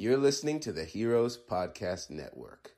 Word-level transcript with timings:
You're 0.00 0.16
listening 0.16 0.60
to 0.60 0.72
the 0.72 0.86
Heroes 0.86 1.36
Podcast 1.36 2.08
Network. 2.08 2.70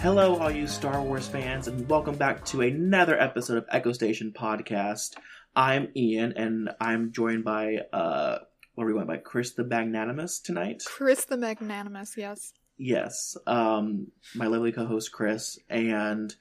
Hello, 0.00 0.36
all 0.38 0.50
you 0.50 0.66
Star 0.66 1.00
Wars 1.00 1.28
fans, 1.28 1.68
and 1.68 1.88
welcome 1.88 2.16
back 2.16 2.44
to 2.46 2.62
another 2.62 3.16
episode 3.16 3.58
of 3.58 3.66
Echo 3.70 3.92
Station 3.92 4.32
Podcast. 4.36 5.14
I'm 5.54 5.86
Ian, 5.94 6.32
and 6.32 6.70
I'm 6.80 7.12
joined 7.12 7.44
by 7.44 7.82
uh, 7.92 8.38
what 8.76 8.86
we 8.86 8.92
went 8.94 9.08
by? 9.08 9.16
Kris 9.16 9.52
the 9.52 9.64
Magnanimous 9.64 10.38
tonight. 10.38 10.84
Kris 10.86 11.24
the 11.24 11.36
Magnanimous, 11.36 12.16
yes. 12.16 12.52
Yes, 12.78 13.36
um, 13.46 14.08
my 14.34 14.46
lovely 14.46 14.70
co-host 14.70 15.10
Kris, 15.10 15.58
and 15.68 16.34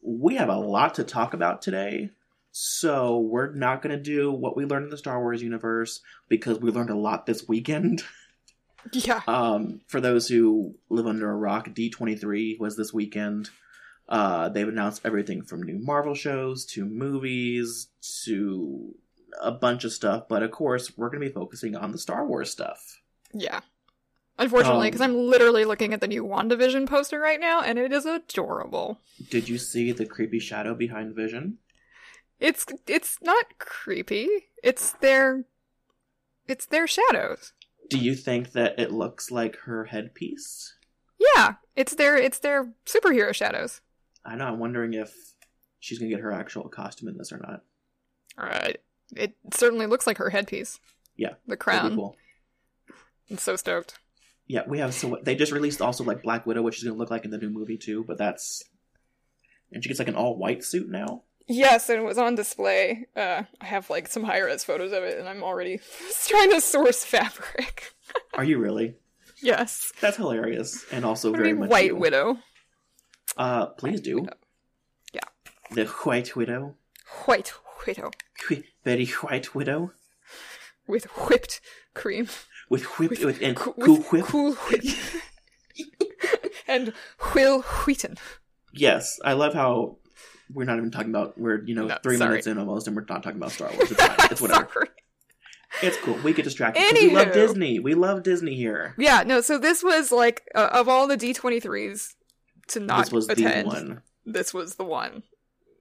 we 0.00 0.36
have 0.36 0.48
a 0.48 0.56
lot 0.56 0.94
to 0.94 1.04
talk 1.04 1.34
about 1.34 1.62
today. 1.62 2.10
So 2.52 3.18
we're 3.18 3.52
not 3.52 3.82
going 3.82 3.96
to 3.96 4.02
do 4.02 4.30
what 4.30 4.56
we 4.56 4.64
learned 4.64 4.84
in 4.84 4.90
the 4.90 4.96
Star 4.96 5.20
Wars 5.20 5.42
universe 5.42 6.00
because 6.28 6.60
we 6.60 6.70
learned 6.70 6.90
a 6.90 6.96
lot 6.96 7.26
this 7.26 7.46
weekend. 7.46 8.02
Yeah. 8.92 9.22
Um, 9.26 9.80
for 9.86 9.98
those 9.98 10.28
who 10.28 10.74
live 10.90 11.06
under 11.06 11.30
a 11.30 11.34
rock, 11.34 11.70
D23 11.70 12.60
was 12.60 12.76
this 12.76 12.92
weekend. 12.92 13.48
Uh, 14.06 14.50
they've 14.50 14.68
announced 14.68 15.00
everything 15.06 15.42
from 15.42 15.62
new 15.62 15.78
Marvel 15.78 16.14
shows 16.14 16.66
to 16.66 16.84
movies 16.84 17.88
to 18.24 18.94
a 19.40 19.50
bunch 19.50 19.84
of 19.84 19.92
stuff, 19.92 20.24
but 20.28 20.42
of 20.42 20.50
course, 20.50 20.96
we're 20.96 21.10
going 21.10 21.22
to 21.22 21.28
be 21.28 21.32
focusing 21.34 21.76
on 21.76 21.92
the 21.92 21.98
Star 21.98 22.26
Wars 22.26 22.50
stuff. 22.50 23.00
Yeah. 23.32 23.60
Unfortunately, 24.38 24.86
Um, 24.88 24.90
because 24.90 25.00
I'm 25.00 25.16
literally 25.16 25.64
looking 25.64 25.92
at 25.94 26.00
the 26.00 26.08
new 26.08 26.24
WandaVision 26.24 26.88
poster 26.88 27.20
right 27.20 27.38
now, 27.38 27.60
and 27.62 27.78
it 27.78 27.92
is 27.92 28.04
adorable. 28.04 28.98
Did 29.30 29.48
you 29.48 29.58
see 29.58 29.92
the 29.92 30.06
creepy 30.06 30.40
shadow 30.40 30.74
behind 30.74 31.14
Vision? 31.14 31.58
It's 32.40 32.66
it's 32.88 33.18
not 33.22 33.58
creepy. 33.60 34.28
It's 34.62 34.90
their 34.92 35.44
it's 36.48 36.66
their 36.66 36.88
shadows. 36.88 37.52
Do 37.88 37.96
you 37.98 38.16
think 38.16 38.52
that 38.52 38.78
it 38.78 38.90
looks 38.90 39.30
like 39.30 39.56
her 39.64 39.84
headpiece? 39.84 40.74
Yeah, 41.36 41.54
it's 41.76 41.94
their 41.94 42.16
it's 42.16 42.40
their 42.40 42.72
superhero 42.86 43.32
shadows. 43.32 43.82
I 44.24 44.34
know, 44.34 44.46
I'm 44.46 44.58
wondering 44.58 44.94
if 44.94 45.14
she's 45.78 45.98
going 46.00 46.10
to 46.10 46.16
get 46.16 46.22
her 46.24 46.32
actual 46.32 46.68
costume 46.68 47.08
in 47.08 47.18
this 47.18 47.30
or 47.32 47.38
not. 47.38 47.62
All 48.36 48.46
right. 48.46 48.78
It 49.16 49.34
certainly 49.52 49.86
looks 49.86 50.06
like 50.06 50.18
her 50.18 50.30
headpiece. 50.30 50.78
Yeah. 51.16 51.34
The 51.46 51.56
crown. 51.56 51.94
cool. 51.94 52.16
I'm 53.30 53.38
so 53.38 53.56
stoked. 53.56 53.98
Yeah, 54.46 54.62
we 54.66 54.78
have 54.78 54.92
so 54.92 55.18
they 55.22 55.34
just 55.34 55.52
released 55.52 55.80
also 55.80 56.04
like 56.04 56.22
Black 56.22 56.44
Widow, 56.46 56.62
which 56.62 56.76
is 56.78 56.84
going 56.84 56.94
to 56.94 56.98
look 56.98 57.10
like 57.10 57.24
in 57.24 57.30
the 57.30 57.38
new 57.38 57.48
movie 57.48 57.78
too, 57.78 58.04
but 58.06 58.18
that's 58.18 58.62
and 59.72 59.82
she 59.82 59.88
gets 59.88 59.98
like 59.98 60.08
an 60.08 60.16
all 60.16 60.36
white 60.36 60.62
suit 60.64 60.88
now. 60.90 61.22
Yes, 61.46 61.88
and 61.90 61.98
it 62.00 62.04
was 62.04 62.16
on 62.18 62.34
display. 62.34 63.06
Uh, 63.16 63.42
I 63.60 63.64
have 63.64 63.88
like 63.90 64.08
some 64.08 64.22
high 64.24 64.38
res 64.40 64.64
photos 64.64 64.92
of 64.92 65.02
it, 65.02 65.18
and 65.18 65.28
I'm 65.28 65.42
already 65.42 65.80
trying 66.26 66.50
to 66.50 66.60
source 66.60 67.04
fabric. 67.04 67.92
Are 68.34 68.44
you 68.44 68.58
really? 68.58 68.96
yes. 69.42 69.92
That's 70.00 70.16
hilarious 70.16 70.84
and 70.92 71.04
also 71.04 71.32
very 71.32 71.52
much 71.54 71.70
White 71.70 71.86
you. 71.86 71.96
Widow. 71.96 72.38
Uh, 73.36 73.66
please 73.66 74.00
do 74.00 74.20
Widow. 74.20 74.36
Yeah. 75.12 75.20
the 75.70 75.86
White 75.86 76.36
Widow, 76.36 76.76
White 77.26 77.52
Widow. 77.86 78.10
Very 78.84 79.06
White 79.06 79.54
Widow 79.54 79.92
With 80.86 81.04
whipped 81.28 81.60
cream. 81.94 82.28
with 82.68 82.84
whipped 82.98 83.24
with, 83.24 83.40
and 83.42 83.56
Coo- 83.56 83.74
cool 83.80 83.96
whip. 84.02 84.24
Cool 84.26 84.52
whip. 84.54 84.84
and 86.68 86.92
Wil 87.34 87.62
Wheaton. 87.62 88.16
Yes, 88.72 89.18
I 89.24 89.32
love 89.34 89.54
how 89.54 89.98
we're 90.52 90.64
not 90.64 90.76
even 90.78 90.90
talking 90.90 91.10
about 91.10 91.38
we're 91.38 91.62
you 91.64 91.74
know 91.74 91.86
No, 91.86 91.98
three 92.02 92.16
sorry. 92.16 92.30
minutes 92.30 92.46
in 92.46 92.58
almost 92.58 92.86
and 92.86 92.94
we're 92.96 93.04
not 93.08 93.22
talking 93.22 93.38
about 93.38 93.52
Star 93.52 93.70
Wars. 93.72 93.90
It's 93.90 94.02
fine. 94.02 94.16
It's 94.30 94.40
whatever. 94.42 94.68
Sorry. 94.72 94.88
It's 95.82 95.96
cool. 95.98 96.14
We 96.22 96.32
get 96.32 96.44
distracted. 96.44 96.80
'cause 96.80 96.92
We 97.00 97.10
love 97.10 97.32
Disney. 97.32 97.80
We 97.80 97.94
love 97.94 98.22
Disney 98.22 98.54
here. 98.54 98.94
Yeah, 98.96 99.24
no, 99.26 99.40
so 99.40 99.58
this 99.58 99.82
was 99.82 100.12
like, 100.12 100.42
uh, 100.54 100.68
of 100.72 100.88
all 100.88 101.08
the 101.08 101.16
D23s 101.16 102.14
to 102.68 102.80
not 102.80 103.06
this 103.06 103.12
was 103.12 103.28
attend, 103.28 103.66
the 103.66 103.74
one. 103.74 104.02
this 104.24 104.54
was 104.54 104.76
the 104.76 104.84
one. 104.84 105.24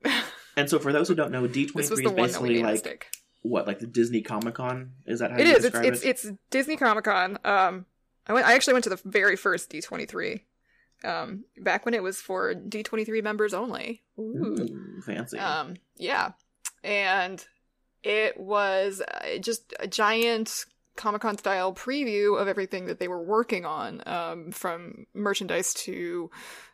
And 0.56 0.70
so, 0.70 0.80
for 0.80 0.94
those 0.94 1.08
who 1.08 1.16
don't 1.16 1.32
know, 1.32 1.48
D 1.48 1.66
twenty 1.68 1.88
three 1.88 2.06
is 2.06 2.12
one 2.12 2.16
that 2.16 2.22
we 2.22 2.28
basically 2.28 2.64
like 2.64 3.08
what, 3.42 3.68
like 3.68 3.80
the 3.80 3.88
Disney 3.88 4.22
Comic 4.22 4.56
Con? 4.56 4.92
Is 5.06 5.20
that 5.20 5.32
how 5.32 5.38
It 5.38 5.48
you 5.48 5.54
is. 5.54 5.56
It's 5.58 5.64
describe 5.64 5.86
it's 5.86 6.04
it? 6.04 6.10
it's 6.10 6.32
Disney 6.50 6.78
Comic 6.78 7.06
Con. 7.06 7.38
Um, 7.44 7.86
I 8.28 8.34
went. 8.34 8.46
I 8.48 8.54
actually 8.56 8.74
went 8.74 8.84
to 8.86 8.90
the 8.90 9.02
very 9.04 9.36
first 9.36 9.70
D 9.70 9.82
twenty 9.82 10.06
three. 10.06 10.46
Um, 11.04 11.44
back 11.58 11.84
when 11.84 11.94
it 11.94 12.02
was 12.02 12.22
for 12.22 12.54
D 12.54 12.84
twenty 12.84 13.04
three 13.04 13.22
members 13.22 13.54
only. 13.54 14.04
Ooh. 14.18 14.56
Ooh, 14.60 15.02
fancy. 15.02 15.38
Um, 15.38 15.76
yeah, 15.98 16.32
and 16.84 17.44
it 18.04 18.40
was 18.40 19.02
uh, 19.02 19.38
just 19.40 19.74
a 19.80 19.88
giant 19.88 20.66
Comic 20.96 21.22
Con 21.22 21.38
style 21.38 21.74
preview 21.74 22.40
of 22.40 22.48
everything 22.48 22.86
that 22.86 23.00
they 23.00 23.08
were 23.08 23.22
working 23.22 23.66
on, 23.66 24.02
um, 24.06 24.52
from 24.52 25.08
merchandise 25.14 25.74
to 25.74 26.30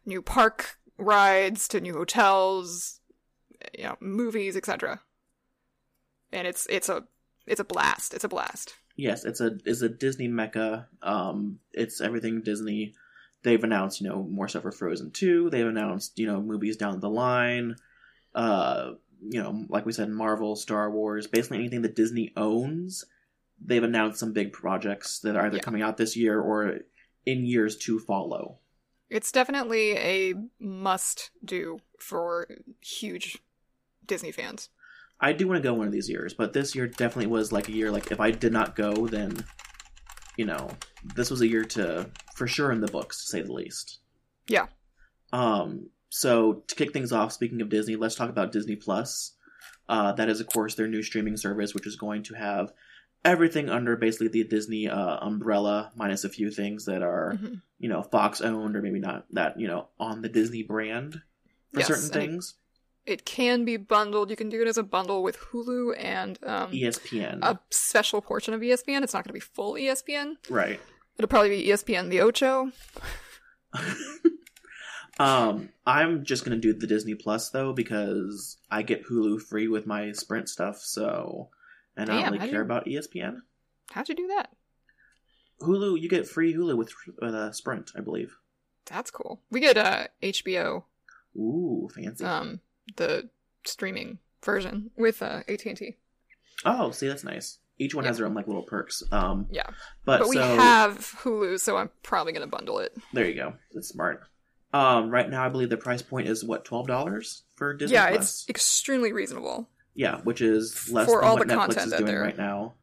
new 0.06 0.22
park 0.22 0.78
rides 0.98 1.68
to 1.70 1.80
new 1.80 1.94
hotels, 1.94 2.99
you 3.78 3.84
know, 3.86 3.98
movies, 4.00 4.56
etc. 4.56 5.02
And 6.32 6.48
it's 6.48 6.66
it's 6.70 6.90
a 6.90 7.04
it's 7.48 7.60
a 7.60 7.64
blast. 7.66 8.14
It's 8.14 8.24
a 8.24 8.30
blast. 8.30 8.76
yes, 8.96 9.26
it's 9.26 9.42
a 9.42 9.58
it's 9.66 9.82
a 9.82 9.90
Disney 9.90 10.28
mecca. 10.28 10.88
Um, 11.02 11.60
it's 11.74 12.02
everything 12.02 12.42
Disney. 12.42 12.94
They've 13.42 13.64
announced, 13.64 14.02
you 14.02 14.10
know, 14.10 14.24
more 14.24 14.48
stuff 14.50 14.64
for 14.64 14.72
Frozen 14.72 15.12
two. 15.12 15.50
They've 15.50 15.66
announced, 15.66 16.20
you 16.20 16.28
know, 16.28 16.42
movies 16.42 16.78
down 16.78 17.00
the 17.00 17.10
line. 17.10 17.76
Uh, 18.36 18.92
you 19.22 19.42
know, 19.42 19.66
like 19.70 19.86
we 19.86 19.92
said, 19.92 20.10
Marvel, 20.10 20.56
Star 20.56 20.92
Wars, 20.92 21.26
basically 21.28 21.58
anything 21.60 21.82
that 21.84 21.96
Disney 21.96 22.32
owns. 22.38 23.06
They've 23.62 23.84
announced 23.84 24.20
some 24.20 24.32
big 24.34 24.54
projects 24.54 25.20
that 25.20 25.36
are 25.36 25.46
either 25.48 25.58
Yeah. 25.58 25.64
coming 25.64 25.82
out 25.82 25.98
this 25.98 26.16
year 26.16 26.40
or 26.40 26.80
in 27.26 27.46
years 27.46 27.78
to 27.80 28.00
follow. 28.00 28.60
It's 29.10 29.32
definitely 29.32 29.98
a 29.98 30.34
must 30.60 31.32
do 31.44 31.80
for 32.00 32.48
huge 32.82 33.40
Disney 34.10 34.32
fans. 34.34 34.68
I 35.22 35.32
do 35.34 35.48
want 35.48 35.58
to 35.62 35.64
go 35.68 35.74
one 35.74 35.88
of 35.88 35.94
these 35.94 36.10
years, 36.10 36.34
but 36.34 36.52
this 36.54 36.76
year 36.76 36.88
definitely 36.88 37.28
was 37.28 37.52
like 37.52 37.68
a 37.70 37.74
year 37.74 37.92
like 37.92 38.12
if 38.12 38.20
I 38.20 38.32
did 38.32 38.52
not 38.54 38.76
go, 38.76 39.08
then 39.08 39.46
you 40.38 40.46
know, 40.46 40.70
this 41.16 41.30
was 41.30 41.42
a 41.42 41.48
year 41.48 41.64
to 41.66 42.10
for 42.36 42.48
sure 42.48 42.72
in 42.72 42.80
the 42.82 42.88
books 42.88 43.22
to 43.22 43.30
say 43.30 43.42
the 43.42 43.54
least. 43.54 44.00
Yeah. 44.48 44.68
Um. 45.34 45.90
So 46.10 46.64
to 46.68 46.76
kick 46.76 46.92
things 46.94 47.12
off, 47.12 47.32
speaking 47.34 47.62
of 47.62 47.70
Disney, 47.70 47.96
let's 47.96 48.16
talk 48.16 48.30
about 48.30 48.52
Disney 48.52 48.76
Plus. 48.76 49.36
Uh, 49.88 50.12
that 50.14 50.30
is, 50.30 50.40
of 50.40 50.48
course, 50.48 50.76
their 50.76 50.88
new 50.88 51.04
streaming 51.04 51.36
service, 51.38 51.74
which 51.74 51.86
is 51.88 51.96
going 51.96 52.24
to 52.24 52.36
have 52.36 52.72
everything 53.26 53.70
under 53.70 53.96
basically 53.96 54.28
the 54.30 54.44
Disney 54.44 54.88
uh, 54.88 55.18
umbrella, 55.18 55.92
minus 55.96 56.24
a 56.24 56.30
few 56.30 56.50
things 56.52 56.86
that 56.86 57.02
are 57.04 57.34
Mhm. 57.34 57.62
you 57.78 57.90
know 57.90 58.02
Fox 58.04 58.40
owned 58.42 58.76
or 58.76 58.82
maybe 58.82 59.00
not 59.00 59.26
that 59.34 59.60
you 59.60 59.68
know 59.68 59.90
on 60.00 60.22
the 60.22 60.30
Disney 60.30 60.64
brand 60.64 61.22
for 61.74 61.80
Yes, 61.80 61.88
certain 61.88 62.06
and 62.06 62.16
it- 62.16 62.20
things. 62.32 62.56
It 63.10 63.26
can 63.26 63.66
be 63.66 63.76
bundled. 63.76 64.30
You 64.30 64.36
can 64.36 64.50
do 64.50 64.62
it 64.62 64.68
as 64.68 64.78
a 64.78 64.84
bundle 64.84 65.24
with 65.24 65.38
Hulu 65.38 65.96
and 65.98 66.38
um, 66.44 66.72
ESPN, 66.72 67.40
a 67.42 67.60
special 67.72 68.22
portion 68.22 68.54
of 68.54 68.62
ESPN. 68.62 69.02
It's 69.02 69.14
not 69.14 69.24
going 69.24 69.30
to 69.30 69.34
be 69.34 69.40
full 69.40 69.74
ESPN. 69.74 70.36
right? 70.50 70.80
It'll 71.18 71.28
probably 71.28 71.50
be 71.50 71.68
ESPN 71.68 72.10
The 72.10 72.22
Ocho. 72.22 72.72
um, 75.20 75.70
I'm 75.86 76.24
just 76.24 76.46
gonna 76.46 76.58
do 76.58 76.74
the 76.74 76.88
Disney 76.88 77.16
Plus 77.16 77.50
though 77.50 77.74
because 77.74 78.58
I 78.72 78.84
get 78.84 79.06
Hulu 79.08 79.42
free 79.42 79.68
with 79.68 79.86
my 79.86 80.12
Sprint 80.12 80.48
stuff, 80.50 80.78
so 80.80 81.50
and 81.98 82.10
I 82.10 82.22
don't 82.22 82.34
really 82.34 82.48
care 82.50 82.60
you- 82.60 82.66
about 82.66 82.86
ESPN. 82.86 83.38
How'd 83.92 84.08
you 84.08 84.16
do 84.16 84.28
that? 84.28 84.52
Hulu, 85.62 86.00
you 86.00 86.08
get 86.08 86.28
free 86.28 86.54
Hulu 86.54 86.78
with 86.78 86.94
with 87.22 87.34
uh, 87.34 87.52
Sprint, 87.52 87.92
I 87.98 88.02
believe. 88.02 88.38
That's 88.86 89.12
cool. 89.12 89.42
We 89.52 89.60
get 89.60 89.78
uh, 89.78 90.08
HBO, 90.24 90.84
Ooh, 91.36 91.90
fancy. 91.94 92.24
um, 92.24 92.62
the 92.98 93.30
streaming 93.66 94.20
version 94.44 94.92
with 94.98 95.22
uh, 95.22 95.42
AT 95.48 95.66
and 95.66 95.78
T. 95.78 95.98
oh, 96.66 96.92
see, 96.92 97.08
that's 97.08 97.24
nice. 97.24 97.58
Each 97.78 97.96
one 97.96 98.04
has 98.06 98.18
their 98.18 98.26
own 98.26 98.34
like 98.34 98.48
little 98.48 98.64
perks. 98.64 99.04
Um, 99.12 99.48
Yeah, 99.50 99.68
but, 100.06 100.20
but 100.20 100.30
we 100.30 100.36
so 100.36 100.44
have 100.58 100.98
Hulu, 101.24 101.60
so 101.60 101.78
I'm 101.78 101.90
probably 102.04 102.34
gonna 102.34 102.48
bundle 102.48 102.80
it. 102.80 102.94
there 103.14 103.26
you 103.28 103.36
go. 103.36 103.54
That's 103.74 103.88
smart. 103.90 104.24
Um, 104.74 105.10
right 105.10 105.30
now, 105.30 105.46
I 105.46 105.50
believe 105.50 105.70
the 105.70 105.78
price 105.78 106.02
point 106.02 106.28
is 106.28 106.44
what 106.44 106.66
twelve 106.66 106.88
dollars 106.88 107.44
for 107.56 107.74
Disney 107.74 107.96
yeah, 107.96 108.10
Plus. 108.10 108.22
it's 108.22 108.50
extremely 108.50 109.14
reasonable. 109.14 109.70
Yeah, 109.96 110.18
which 110.22 110.42
is 110.42 110.92
less 110.92 111.08
For 111.08 111.22
than 111.22 111.30
all 111.30 111.38
what 111.38 111.48
the 111.48 111.54
Netflix 111.54 111.58
content 111.76 111.94
is 111.94 112.00
doing 112.00 112.16
right 112.16 112.38
now. 112.38 112.74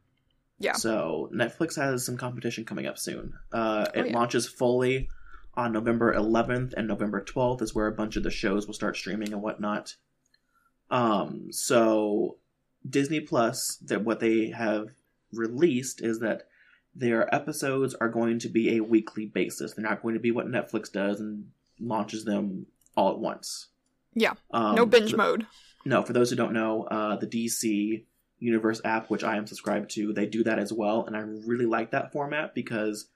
Yeah. 0.58 0.72
So 0.72 1.30
Netflix 1.34 1.76
has 1.76 2.04
some 2.04 2.16
competition 2.16 2.64
coming 2.64 2.86
up 2.86 2.98
soon. 2.98 3.34
Uh, 3.52 3.86
Oh, 3.94 4.00
it 4.00 4.06
yeah. 4.08 4.14
launches 4.14 4.48
fully 4.48 5.08
on 5.56 5.72
November 5.72 6.14
11th 6.14 6.74
and 6.76 6.86
November 6.86 7.22
12th 7.24 7.62
is 7.62 7.74
where 7.74 7.86
a 7.86 7.92
bunch 7.92 8.16
of 8.16 8.22
the 8.22 8.30
shows 8.30 8.66
will 8.66 8.74
start 8.74 8.96
streaming 8.96 9.32
and 9.32 9.42
whatnot. 9.42 9.96
Um, 10.90 11.48
so 11.50 12.36
Disney 12.88 13.20
Plus, 13.20 13.76
that 13.76 14.04
what 14.04 14.20
they 14.20 14.50
have 14.50 14.88
released 15.32 16.02
is 16.02 16.20
that 16.20 16.46
their 16.94 17.32
episodes 17.34 17.94
are 17.94 18.08
going 18.08 18.38
to 18.40 18.48
be 18.48 18.76
a 18.76 18.84
weekly 18.84 19.26
basis. 19.26 19.72
They're 19.74 19.84
not 19.84 20.02
going 20.02 20.14
to 20.14 20.20
be 20.20 20.30
what 20.30 20.46
Netflix 20.46 20.90
does 20.90 21.20
and 21.20 21.46
launches 21.80 22.24
them 22.24 22.66
all 22.96 23.10
at 23.12 23.18
once. 23.18 23.68
Yeah, 24.14 24.34
Um, 24.50 24.74
no 24.76 24.86
binge 24.86 25.10
for- 25.10 25.16
mode. 25.18 25.46
no, 25.84 26.02
for 26.02 26.12
those 26.14 26.30
who 26.30 26.36
don't 26.36 26.54
know, 26.54 26.84
uh, 26.84 27.16
the 27.16 27.26
DC 27.26 28.04
Universe 28.38 28.80
app, 28.84 29.10
which 29.10 29.24
I 29.24 29.36
am 29.36 29.46
subscribed 29.46 29.90
to, 29.92 30.12
they 30.12 30.26
do 30.26 30.42
that 30.44 30.58
as 30.58 30.72
well, 30.72 31.04
and 31.06 31.14
I 31.16 31.20
really 31.20 31.66
like 31.66 31.90
that 31.90 32.12
format 32.12 32.54
because 32.54 33.08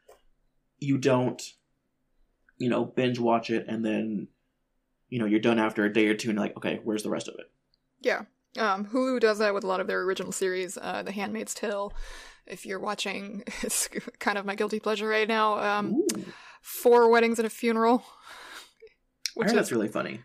you 0.78 0.98
don't, 0.98 1.40
you 2.60 2.68
know, 2.68 2.84
binge 2.84 3.18
watch 3.18 3.50
it 3.50 3.64
and 3.66 3.84
then, 3.84 4.28
you 5.08 5.18
know, 5.18 5.24
you're 5.24 5.40
done 5.40 5.58
after 5.58 5.84
a 5.84 5.92
day 5.92 6.06
or 6.06 6.14
two, 6.14 6.28
and 6.28 6.36
you're 6.38 6.46
like, 6.46 6.56
okay, 6.56 6.78
where's 6.84 7.02
the 7.02 7.10
rest 7.10 7.26
of 7.26 7.34
it? 7.38 7.50
Yeah. 8.00 8.22
Um, 8.58 8.86
Hulu 8.86 9.18
does 9.18 9.38
that 9.38 9.54
with 9.54 9.64
a 9.64 9.66
lot 9.66 9.80
of 9.80 9.86
their 9.86 10.02
original 10.02 10.30
series, 10.30 10.76
uh, 10.76 11.02
The 11.02 11.10
Handmaid's 11.10 11.54
Tale. 11.54 11.92
If 12.46 12.66
you're 12.66 12.78
watching, 12.78 13.42
it's 13.62 13.88
kind 14.18 14.38
of 14.38 14.46
my 14.46 14.54
guilty 14.54 14.78
pleasure 14.78 15.08
right 15.08 15.26
now. 15.26 15.58
Um, 15.58 15.94
Ooh, 15.94 16.24
Four 16.60 17.10
Weddings 17.10 17.38
and 17.38 17.46
a 17.46 17.50
Funeral. 17.50 18.04
I 18.04 19.30
Which 19.34 19.46
heard 19.46 19.52
is 19.52 19.56
that's 19.56 19.72
really 19.72 19.88
funny. 19.88 20.20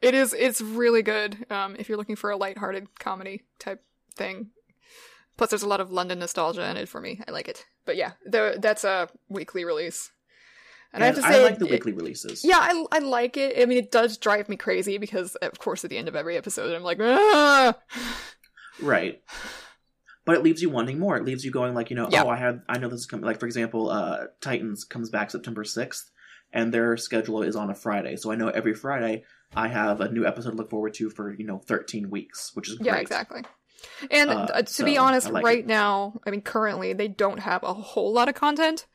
It 0.00 0.14
is. 0.14 0.34
It's 0.34 0.60
really 0.60 1.02
good. 1.02 1.46
Um, 1.50 1.76
if 1.78 1.88
you're 1.88 1.98
looking 1.98 2.16
for 2.16 2.30
a 2.30 2.36
lighthearted 2.36 2.98
comedy 2.98 3.42
type 3.58 3.82
thing. 4.14 4.50
Plus, 5.36 5.50
there's 5.50 5.62
a 5.62 5.68
lot 5.68 5.80
of 5.80 5.90
London 5.90 6.18
nostalgia 6.18 6.68
in 6.70 6.76
it 6.76 6.88
for 6.88 7.00
me. 7.00 7.20
I 7.26 7.30
like 7.30 7.48
it. 7.48 7.64
But 7.84 7.96
yeah, 7.96 8.12
the, 8.24 8.58
that's 8.60 8.84
a 8.84 9.08
weekly 9.28 9.64
release. 9.64 10.10
And, 10.94 11.02
I 11.02 11.06
have 11.06 11.16
to 11.16 11.22
say, 11.22 11.40
I 11.40 11.42
like 11.42 11.58
the 11.58 11.66
it- 11.66 11.70
weekly 11.70 11.92
releases. 11.92 12.44
Yeah, 12.44 12.58
I, 12.60 12.84
I 12.92 12.98
like 12.98 13.36
it. 13.38 13.58
I 13.60 13.64
mean, 13.66 13.78
it 13.78 13.90
does 13.90 14.18
drive 14.18 14.48
me 14.48 14.56
crazy 14.56 14.98
because, 14.98 15.36
of 15.36 15.58
course, 15.58 15.84
at 15.84 15.90
the 15.90 15.96
end 15.96 16.08
of 16.08 16.14
every 16.16 16.36
episode, 16.36 16.74
I'm 16.74 16.82
like, 16.82 16.98
ah! 17.00 17.74
Right. 18.80 19.22
But 20.24 20.36
it 20.36 20.42
leaves 20.42 20.62
you 20.62 20.70
wanting 20.70 20.98
more. 20.98 21.16
It 21.16 21.24
leaves 21.24 21.44
you 21.44 21.50
going 21.50 21.74
like, 21.74 21.90
you 21.90 21.96
know, 21.96 22.08
Yeah. 22.10 22.24
oh, 22.24 22.28
I 22.28 22.36
have, 22.36 22.60
I 22.68 22.78
know 22.78 22.88
this 22.88 23.00
is 23.00 23.06
coming. 23.06 23.24
Like 23.26 23.40
for 23.40 23.46
example, 23.46 23.90
uh, 23.90 24.26
Titans 24.40 24.84
comes 24.84 25.10
back 25.10 25.30
September 25.30 25.64
sixth, 25.64 26.10
and 26.52 26.72
their 26.72 26.96
schedule 26.96 27.42
is 27.42 27.56
on 27.56 27.70
a 27.70 27.74
Friday. 27.74 28.16
So 28.16 28.30
I 28.30 28.36
know 28.36 28.48
every 28.48 28.74
Friday 28.74 29.24
I 29.56 29.68
have 29.68 30.00
a 30.00 30.10
new 30.12 30.24
episode 30.26 30.50
to 30.50 30.56
look 30.56 30.70
forward 30.70 30.94
to 30.94 31.10
for 31.10 31.32
you 31.34 31.44
know 31.44 31.58
thirteen 31.58 32.08
weeks, 32.08 32.52
which 32.54 32.68
is 32.68 32.76
great. 32.76 32.86
Yeah, 32.86 32.96
exactly. 32.98 33.42
And 34.12 34.30
Uh, 34.30 34.34
uh, 34.54 34.62
to 34.62 34.84
be 34.84 34.96
honest, 34.96 35.28
like 35.30 35.44
right 35.44 35.58
it. 35.58 35.66
now, 35.66 36.20
I 36.24 36.30
mean, 36.30 36.42
currently, 36.42 36.92
they 36.92 37.08
don't 37.08 37.40
have 37.40 37.64
a 37.64 37.72
whole 37.74 38.12
lot 38.12 38.28
of 38.28 38.36
content. 38.36 38.86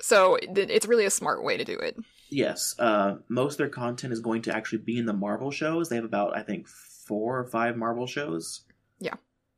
So 0.00 0.38
it's 0.40 0.86
really 0.86 1.04
a 1.04 1.10
smart 1.10 1.44
way 1.44 1.56
to 1.56 1.64
do 1.64 1.74
it. 1.74 1.96
Yes, 2.30 2.74
uh, 2.78 3.16
most 3.28 3.54
of 3.54 3.58
their 3.58 3.68
content 3.68 4.12
is 4.12 4.20
going 4.20 4.42
to 4.42 4.56
actually 4.56 4.78
be 4.78 4.98
in 4.98 5.06
the 5.06 5.12
Marvel 5.12 5.50
shows. 5.50 5.88
They 5.88 5.96
have 5.96 6.04
about 6.04 6.36
I 6.36 6.42
think 6.42 6.68
four 6.68 7.38
or 7.38 7.46
five 7.46 7.76
Marvel 7.76 8.06
shows. 8.06 8.62
Yeah. 9.00 9.14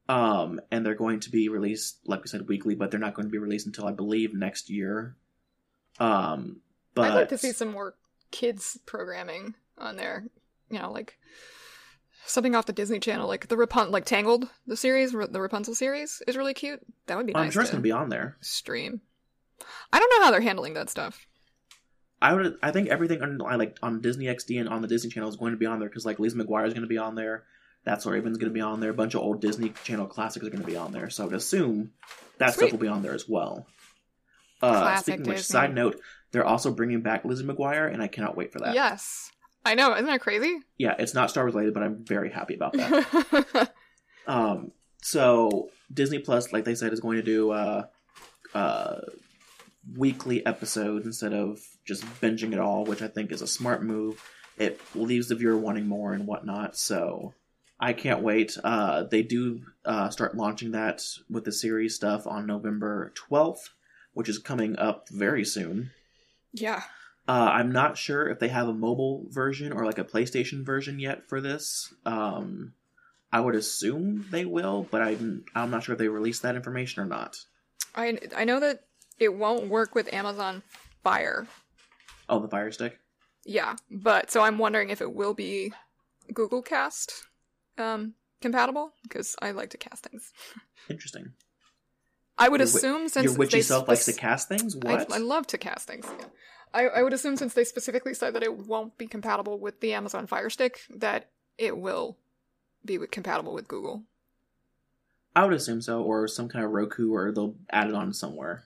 Um, 0.08 0.60
and 0.70 0.84
they're 0.84 0.94
going 0.94 1.20
to 1.20 1.30
be 1.30 1.48
released, 1.48 1.98
like 2.06 2.22
we 2.22 2.28
said, 2.28 2.48
weekly, 2.48 2.74
but 2.74 2.90
they're 2.90 3.00
not 3.00 3.14
going 3.14 3.26
to 3.26 3.32
be 3.32 3.38
released 3.38 3.66
until 3.66 3.86
I 3.86 3.92
believe 3.92 4.34
next 4.34 4.68
year. 4.68 5.16
Um, 6.00 6.60
but 6.94 7.10
I'd 7.10 7.14
like 7.14 7.28
to 7.28 7.38
see 7.38 7.52
some 7.52 7.70
more 7.70 7.94
kids 8.30 8.78
programming 8.86 9.54
on 9.78 9.96
there. 9.96 10.24
You 10.70 10.78
know, 10.78 10.90
like 10.90 11.18
something 12.26 12.54
off 12.54 12.66
the 12.66 12.72
Disney 12.72 12.98
Channel, 12.98 13.28
like 13.28 13.48
the 13.48 13.56
Rapun, 13.56 13.90
like 13.90 14.04
Tangled, 14.04 14.48
the 14.66 14.76
series, 14.76 15.12
the 15.12 15.40
Rapunzel 15.40 15.74
series 15.74 16.22
is 16.26 16.36
really 16.36 16.54
cute. 16.54 16.80
That 17.06 17.16
would 17.16 17.26
be 17.26 17.32
nice. 17.32 17.44
I'm 17.44 17.50
sure 17.50 17.62
it's 17.62 17.70
going 17.70 17.82
to 17.82 17.86
be 17.86 17.92
on 17.92 18.08
there. 18.08 18.36
stream. 18.40 19.02
I 19.92 19.98
don't 19.98 20.10
know 20.10 20.24
how 20.24 20.30
they're 20.30 20.40
handling 20.40 20.74
that 20.74 20.90
stuff. 20.90 21.26
I 22.20 22.34
would. 22.34 22.56
I 22.62 22.70
think 22.70 22.88
everything 22.88 23.20
on 23.20 23.38
like 23.38 23.78
on 23.82 24.00
Disney 24.00 24.26
XD 24.26 24.60
and 24.60 24.68
on 24.68 24.80
the 24.80 24.88
Disney 24.88 25.10
Channel 25.10 25.28
is 25.28 25.36
going 25.36 25.52
to 25.52 25.58
be 25.58 25.66
on 25.66 25.80
there 25.80 25.88
because 25.88 26.06
like 26.06 26.20
Lizzie 26.20 26.38
McGuire 26.38 26.66
is 26.66 26.72
going 26.72 26.82
to 26.82 26.88
be 26.88 26.98
on 26.98 27.14
there. 27.16 27.44
That's 27.84 28.06
where 28.06 28.14
Raven's 28.14 28.38
going 28.38 28.50
to 28.50 28.54
be 28.54 28.60
on 28.60 28.78
there. 28.78 28.90
A 28.90 28.94
bunch 28.94 29.14
of 29.14 29.22
old 29.22 29.40
Disney 29.40 29.72
Channel 29.82 30.06
classics 30.06 30.46
are 30.46 30.50
going 30.50 30.62
to 30.62 30.66
be 30.66 30.76
on 30.76 30.92
there. 30.92 31.10
So 31.10 31.24
I 31.24 31.26
would 31.26 31.34
assume 31.34 31.90
that 32.38 32.54
Sweet. 32.54 32.68
stuff 32.68 32.72
will 32.72 32.78
be 32.78 32.86
on 32.86 33.02
there 33.02 33.14
as 33.14 33.28
well. 33.28 33.66
Uh, 34.62 34.94
speaking 34.98 35.22
of 35.22 35.26
which, 35.26 35.38
Disney. 35.38 35.52
side 35.52 35.74
note, 35.74 36.00
they're 36.30 36.46
also 36.46 36.70
bringing 36.70 37.00
back 37.00 37.24
Lizzie 37.24 37.44
McGuire, 37.44 37.92
and 37.92 38.00
I 38.00 38.06
cannot 38.06 38.36
wait 38.36 38.52
for 38.52 38.60
that. 38.60 38.74
Yes, 38.74 39.32
I 39.64 39.74
know. 39.74 39.92
Isn't 39.92 40.06
that 40.06 40.20
crazy? 40.20 40.60
yeah, 40.78 40.94
it's 40.98 41.14
not 41.14 41.30
Star 41.30 41.42
Wars 41.42 41.54
related, 41.54 41.74
but 41.74 41.82
I'm 41.82 42.04
very 42.04 42.30
happy 42.30 42.54
about 42.54 42.74
that. 42.74 43.72
um, 44.28 44.70
so 45.02 45.70
Disney 45.92 46.20
Plus, 46.20 46.52
like 46.52 46.64
they 46.64 46.76
said, 46.76 46.92
is 46.92 47.00
going 47.00 47.16
to 47.16 47.22
do 47.24 47.50
uh, 47.50 47.86
uh, 48.54 49.00
weekly 49.96 50.44
episodes 50.46 51.06
instead 51.06 51.32
of 51.32 51.60
just 51.84 52.04
binging 52.20 52.52
it 52.52 52.58
all, 52.58 52.84
which 52.84 53.02
I 53.02 53.08
think 53.08 53.32
is 53.32 53.42
a 53.42 53.46
smart 53.46 53.82
move. 53.82 54.22
It 54.58 54.80
leaves 54.94 55.28
the 55.28 55.34
viewer 55.34 55.56
wanting 55.56 55.86
more 55.86 56.12
and 56.12 56.26
whatnot. 56.26 56.76
So 56.76 57.34
I 57.80 57.92
can't 57.92 58.22
wait. 58.22 58.56
Uh, 58.62 59.04
they 59.04 59.22
do 59.22 59.62
uh, 59.84 60.10
start 60.10 60.36
launching 60.36 60.72
that 60.72 61.02
with 61.28 61.44
the 61.44 61.52
series 61.52 61.94
stuff 61.96 62.26
on 62.26 62.46
November 62.46 63.12
12th, 63.30 63.70
which 64.12 64.28
is 64.28 64.38
coming 64.38 64.78
up 64.78 65.08
very 65.08 65.44
soon. 65.44 65.90
yeah. 66.52 66.82
Uh, 67.28 67.50
I'm 67.52 67.70
not 67.70 67.96
sure 67.96 68.28
if 68.28 68.40
they 68.40 68.48
have 68.48 68.66
a 68.66 68.74
mobile 68.74 69.26
version 69.30 69.72
or 69.72 69.86
like 69.86 69.98
a 69.98 70.04
PlayStation 70.04 70.64
version 70.66 70.98
yet 70.98 71.28
for 71.28 71.40
this. 71.40 71.94
Um, 72.04 72.72
I 73.32 73.38
would 73.38 73.54
assume 73.54 74.26
they 74.32 74.44
will, 74.44 74.88
but 74.90 75.02
I'm 75.02 75.44
I'm 75.54 75.70
not 75.70 75.84
sure 75.84 75.92
if 75.92 76.00
they 76.00 76.08
released 76.08 76.42
that 76.42 76.56
information 76.56 77.00
or 77.00 77.06
not. 77.06 77.38
I 77.94 78.18
I 78.36 78.44
know 78.44 78.58
that 78.58 78.86
it 79.22 79.34
won't 79.34 79.68
work 79.68 79.94
with 79.94 80.12
Amazon 80.12 80.62
Fire. 81.02 81.46
Oh, 82.28 82.40
the 82.40 82.48
Fire 82.48 82.70
Stick. 82.72 82.98
Yeah, 83.44 83.76
but 83.90 84.30
so 84.30 84.42
I'm 84.42 84.58
wondering 84.58 84.90
if 84.90 85.00
it 85.00 85.12
will 85.14 85.34
be 85.34 85.72
Google 86.32 86.62
Cast 86.62 87.24
um, 87.78 88.14
compatible 88.40 88.92
because 89.02 89.36
I 89.42 89.50
like 89.52 89.70
to 89.70 89.78
cast 89.78 90.04
things. 90.04 90.32
Interesting. 90.88 91.32
I 92.38 92.48
would 92.48 92.60
Your 92.60 92.66
assume 92.66 93.08
since 93.08 93.24
Your 93.24 93.34
witchy 93.34 93.58
they 93.58 93.62
self 93.62 93.88
likes 93.88 94.06
to 94.06 94.12
cast 94.12 94.48
things. 94.48 94.76
I, 94.84 94.92
What? 94.92 95.12
I 95.12 95.18
love 95.18 95.46
to 95.48 95.58
cast 95.58 95.86
things. 95.86 96.06
yeah. 96.18 96.26
I, 96.74 96.86
I 96.88 97.02
would 97.02 97.12
assume 97.12 97.36
since 97.36 97.52
they 97.54 97.64
specifically 97.64 98.14
said 98.14 98.34
that 98.34 98.42
it 98.42 98.66
won't 98.66 98.96
be 98.96 99.06
compatible 99.06 99.58
with 99.58 99.80
the 99.80 99.92
Amazon 99.92 100.26
Fire 100.26 100.48
Stick, 100.48 100.80
that 100.90 101.28
it 101.58 101.76
will 101.76 102.16
be 102.84 102.98
compatible 103.10 103.52
with 103.52 103.68
Google. 103.68 104.04
I 105.36 105.44
would 105.44 105.54
assume 105.54 105.80
so, 105.82 106.02
or 106.02 106.26
some 106.28 106.48
kind 106.48 106.64
of 106.64 106.70
Roku, 106.72 107.12
or 107.12 107.32
they'll 107.32 107.56
add 107.70 107.88
it 107.88 107.94
on 107.94 108.12
somewhere. 108.12 108.64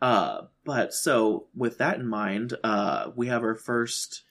Uh, 0.00 0.42
but 0.64 0.92
so 0.92 1.46
with 1.54 1.78
that 1.78 1.98
in 1.98 2.06
mind, 2.06 2.54
uh, 2.64 3.10
we 3.16 3.28
have 3.28 3.42
our 3.42 3.54
first 3.54 4.22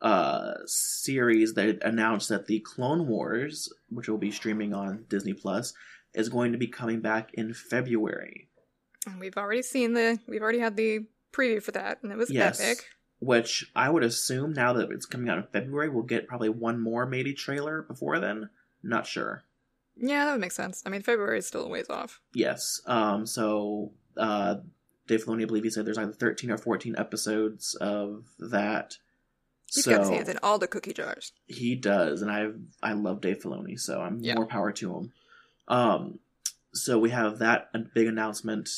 uh 0.00 0.54
series 0.64 1.54
that 1.54 1.82
announced 1.82 2.28
that 2.28 2.46
the 2.46 2.60
Clone 2.60 3.08
Wars, 3.08 3.72
which 3.88 4.08
will 4.08 4.18
be 4.18 4.30
streaming 4.30 4.72
on 4.72 5.04
Disney 5.08 5.32
Plus, 5.32 5.74
is 6.14 6.28
going 6.28 6.52
to 6.52 6.58
be 6.58 6.68
coming 6.68 7.00
back 7.00 7.30
in 7.34 7.52
February. 7.52 8.48
And 9.06 9.18
we've 9.18 9.36
already 9.36 9.62
seen 9.62 9.94
the, 9.94 10.18
we've 10.28 10.42
already 10.42 10.58
had 10.60 10.76
the 10.76 11.00
preview 11.32 11.62
for 11.62 11.72
that, 11.72 12.02
and 12.02 12.12
it 12.12 12.18
was 12.18 12.30
Yes. 12.30 12.60
epic. 12.60 12.84
Which 13.20 13.70
I 13.74 13.90
would 13.90 14.04
assume 14.04 14.52
now 14.52 14.74
that 14.74 14.90
it's 14.92 15.06
coming 15.06 15.28
out 15.28 15.38
in 15.38 15.44
February, 15.52 15.88
we'll 15.88 16.04
get 16.04 16.28
probably 16.28 16.48
one 16.50 16.80
more 16.80 17.04
maybe 17.04 17.34
trailer 17.34 17.82
before 17.82 18.20
then. 18.20 18.50
Not 18.84 19.06
sure. 19.08 19.42
Yeah, 19.96 20.26
that 20.26 20.32
would 20.32 20.40
make 20.40 20.52
sense. 20.52 20.84
I 20.86 20.90
mean, 20.90 21.02
February 21.02 21.38
is 21.38 21.46
still 21.48 21.64
a 21.64 21.68
ways 21.68 21.90
off. 21.90 22.20
Yes. 22.32 22.80
Um. 22.86 23.26
So, 23.26 23.92
uh, 24.16 24.56
Dave 25.08 25.24
Filoni, 25.24 25.42
I 25.42 25.46
believe 25.46 25.64
he 25.64 25.70
said 25.70 25.84
there's 25.86 25.98
either 25.98 26.12
13 26.12 26.50
or 26.52 26.58
14 26.58 26.94
episodes 26.96 27.74
of 27.80 28.24
that. 28.38 28.96
He's 29.74 29.84
so 29.84 29.90
got 29.90 30.00
his 30.00 30.08
hands 30.10 30.28
in 30.28 30.38
all 30.42 30.58
the 30.58 30.68
cookie 30.68 30.92
jars. 30.94 31.32
he 31.46 31.74
does, 31.74 32.22
and 32.22 32.30
I 32.30 32.48
I 32.82 32.92
love 32.92 33.20
Dave 33.20 33.40
Filoni, 33.42 33.78
so 33.78 34.00
I'm 34.00 34.20
Yeah. 34.20 34.34
more 34.36 34.46
power 34.46 34.70
to 34.72 34.94
him. 34.94 35.12
Um. 35.66 36.20
So 36.72 36.98
we 36.98 37.10
have 37.10 37.38
that 37.40 37.68
a 37.74 37.80
big 37.80 38.06
announcement. 38.06 38.68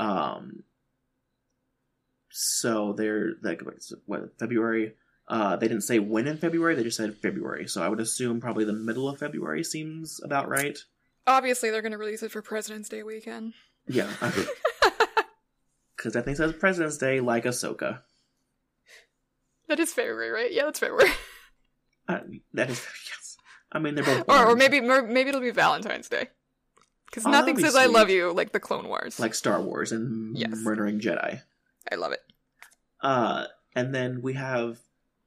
Um. 0.00 0.62
so 2.30 2.92
they're 2.92 3.34
like 3.42 3.62
what 4.06 4.38
February. 4.38 4.94
Uh, 5.28 5.56
they 5.56 5.66
didn't 5.66 5.82
say 5.82 5.98
when 5.98 6.26
in 6.28 6.36
February. 6.38 6.74
They 6.76 6.84
just 6.84 6.96
said 6.96 7.16
February. 7.18 7.66
So 7.66 7.82
I 7.82 7.88
would 7.88 7.98
assume 8.00 8.40
probably 8.40 8.64
the 8.64 8.72
middle 8.72 9.08
of 9.08 9.18
February 9.18 9.64
seems 9.64 10.20
about 10.22 10.48
right. 10.48 10.78
Obviously, 11.26 11.70
they're 11.70 11.82
going 11.82 11.92
to 11.92 11.98
release 11.98 12.22
it 12.22 12.30
for 12.30 12.42
President's 12.42 12.88
Day 12.88 13.02
weekend. 13.02 13.54
Yeah, 13.88 14.08
because 16.12 16.24
thing 16.24 16.34
says 16.36 16.52
President's 16.52 16.98
Day, 16.98 17.20
like 17.20 17.44
Ahsoka. 17.44 18.00
that 19.68 19.80
is 19.80 19.92
February, 19.92 20.30
right? 20.30 20.52
Yeah, 20.52 20.64
that's 20.64 20.78
February. 20.80 21.10
Uh, 22.08 22.20
that 22.54 22.70
is 22.70 22.78
yes. 23.08 23.36
I 23.72 23.80
mean, 23.80 23.96
they're 23.96 24.04
both. 24.04 24.26
or, 24.28 24.52
or 24.52 24.54
maybe 24.54 24.80
maybe 24.80 25.28
it'll 25.28 25.40
be 25.40 25.50
Valentine's 25.50 26.08
Day. 26.08 26.28
Because 27.06 27.26
Oh, 27.26 27.30
nothing 27.32 27.56
be 27.56 27.62
says 27.62 27.74
I 27.74 27.86
love 27.86 28.10
you 28.10 28.32
like 28.32 28.52
the 28.52 28.60
Clone 28.60 28.86
Wars. 28.86 29.18
like 29.18 29.34
Star 29.34 29.60
Wars 29.60 29.90
and 29.90 30.38
Yes. 30.38 30.52
murdering 30.54 31.00
Jedi. 31.00 31.40
I 31.90 31.94
love 31.96 32.12
it. 32.12 32.22
Uh, 33.00 33.46
and 33.74 33.92
then 33.92 34.22
we 34.22 34.34
have 34.34 34.78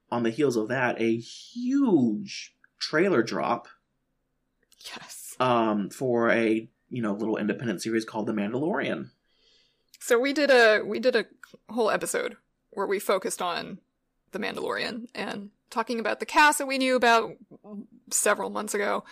on 0.09 0.24
the 0.24 0.29
heels 0.29 0.55
of 0.55 0.69
that 0.69 1.01
a 1.01 1.17
huge 1.17 2.55
trailer 2.79 3.21
drop 3.24 3.67
Yes. 4.86 5.36
um, 5.41 5.89
for 5.89 6.29
a 6.31 6.69
you 6.89 7.01
know 7.01 7.12
little 7.12 7.36
independent 7.36 7.81
series 7.81 8.05
called 8.05 8.25
The 8.25 8.31
Mandalorian. 8.33 9.09
So 9.99 10.17
we 10.17 10.33
did 10.33 10.49
a 10.49 10.81
we 10.81 10.99
did 10.99 11.15
a 11.15 11.25
whole 11.69 11.91
episode 11.91 12.37
where 12.71 12.87
we 12.87 12.99
focused 12.99 13.41
on 13.41 13.79
the 14.31 14.39
Mandalorian 14.39 15.07
and 15.13 15.49
talking 15.69 15.99
about 15.99 16.19
the 16.19 16.25
cast 16.25 16.57
that 16.57 16.67
we 16.67 16.77
knew 16.77 16.95
about 16.95 17.31
several 18.11 18.49
months 18.49 18.73
ago 18.73 19.03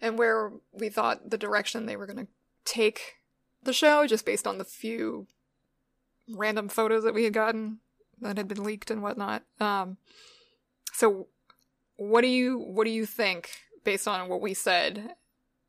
and 0.00 0.18
where 0.18 0.52
we 0.72 0.88
thought 0.88 1.30
the 1.30 1.38
direction 1.38 1.86
they 1.86 1.96
were 1.96 2.06
going 2.06 2.18
to 2.18 2.28
take 2.64 3.16
the 3.62 3.72
show 3.72 4.06
just 4.06 4.26
based 4.26 4.46
on 4.46 4.58
the 4.58 4.64
few 4.64 5.26
random 6.28 6.68
photos 6.68 7.04
that 7.04 7.14
we 7.14 7.24
had 7.24 7.32
gotten 7.32 7.78
that 8.20 8.36
had 8.36 8.48
been 8.48 8.62
leaked 8.62 8.90
and 8.90 9.02
whatnot. 9.02 9.42
Um, 9.60 9.96
so 10.92 11.28
what 11.96 12.22
do 12.22 12.28
you 12.28 12.58
what 12.58 12.84
do 12.84 12.90
you 12.90 13.06
think 13.06 13.50
based 13.84 14.08
on 14.08 14.28
what 14.28 14.40
we 14.40 14.54
said 14.54 15.14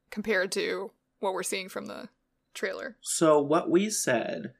compared 0.09 0.51
to 0.53 0.91
what 1.19 1.33
we're 1.33 1.43
seeing 1.43 1.69
from 1.69 1.85
the 1.85 2.09
trailer? 2.57 2.97
So 3.01 3.39
what 3.41 3.69
we 3.69 3.89
said 3.89 4.53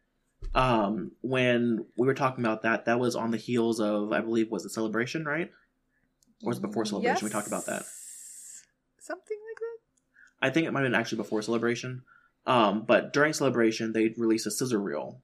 um, 0.56 1.12
when 1.22 1.86
we 1.98 2.08
were 2.08 2.14
talking 2.14 2.44
about 2.44 2.62
that, 2.64 2.86
that 2.86 3.00
was 3.00 3.16
on 3.16 3.32
the 3.32 3.38
heels 3.38 3.80
of 3.80 4.12
I 4.12 4.22
believe 4.22 4.50
was 4.50 4.66
it 4.66 4.72
Celebration, 4.72 5.26
right? 5.26 5.52
Or 6.44 6.50
was 6.50 6.58
it 6.58 6.62
before 6.62 6.86
Celebration? 6.86 7.26
We 7.26 7.32
talked 7.32 7.48
about 7.48 7.66
that. 7.66 7.86
Something 9.00 9.38
like 9.50 9.60
that. 9.60 10.48
I 10.48 10.50
think 10.50 10.68
it 10.68 10.72
might 10.72 10.82
have 10.82 10.92
been 10.92 11.00
actually 11.00 11.18
before 11.18 11.42
Celebration. 11.42 12.04
Um, 12.46 12.84
but 12.86 13.12
during 13.12 13.34
Celebration, 13.34 13.92
they 13.92 14.14
released 14.18 14.48
a 14.48 14.52
sizzle 14.52 14.80
reel. 14.80 15.22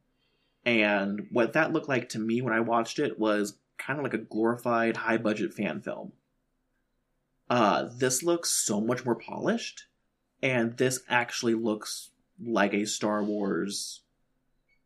And 0.65 1.27
what 1.31 1.53
that 1.53 1.71
looked 1.71 1.89
like 1.89 2.09
to 2.09 2.19
me 2.19 2.41
when 2.41 2.53
I 2.53 2.59
watched 2.59 2.99
it 2.99 3.19
was 3.19 3.57
kind 3.77 3.99
of 3.99 4.03
like 4.03 4.13
a 4.13 4.19
glorified 4.19 4.97
high 4.97 5.17
budget 5.17 5.53
fan 5.53 5.81
film. 5.81 6.13
Uh, 7.49 7.89
this 7.97 8.23
looks 8.23 8.49
so 8.49 8.79
much 8.79 9.05
more 9.05 9.15
polished, 9.15 9.85
and 10.41 10.77
this 10.77 11.01
actually 11.09 11.53
looks 11.53 12.09
like 12.41 12.73
a 12.73 12.85
Star 12.85 13.23
Wars 13.23 14.01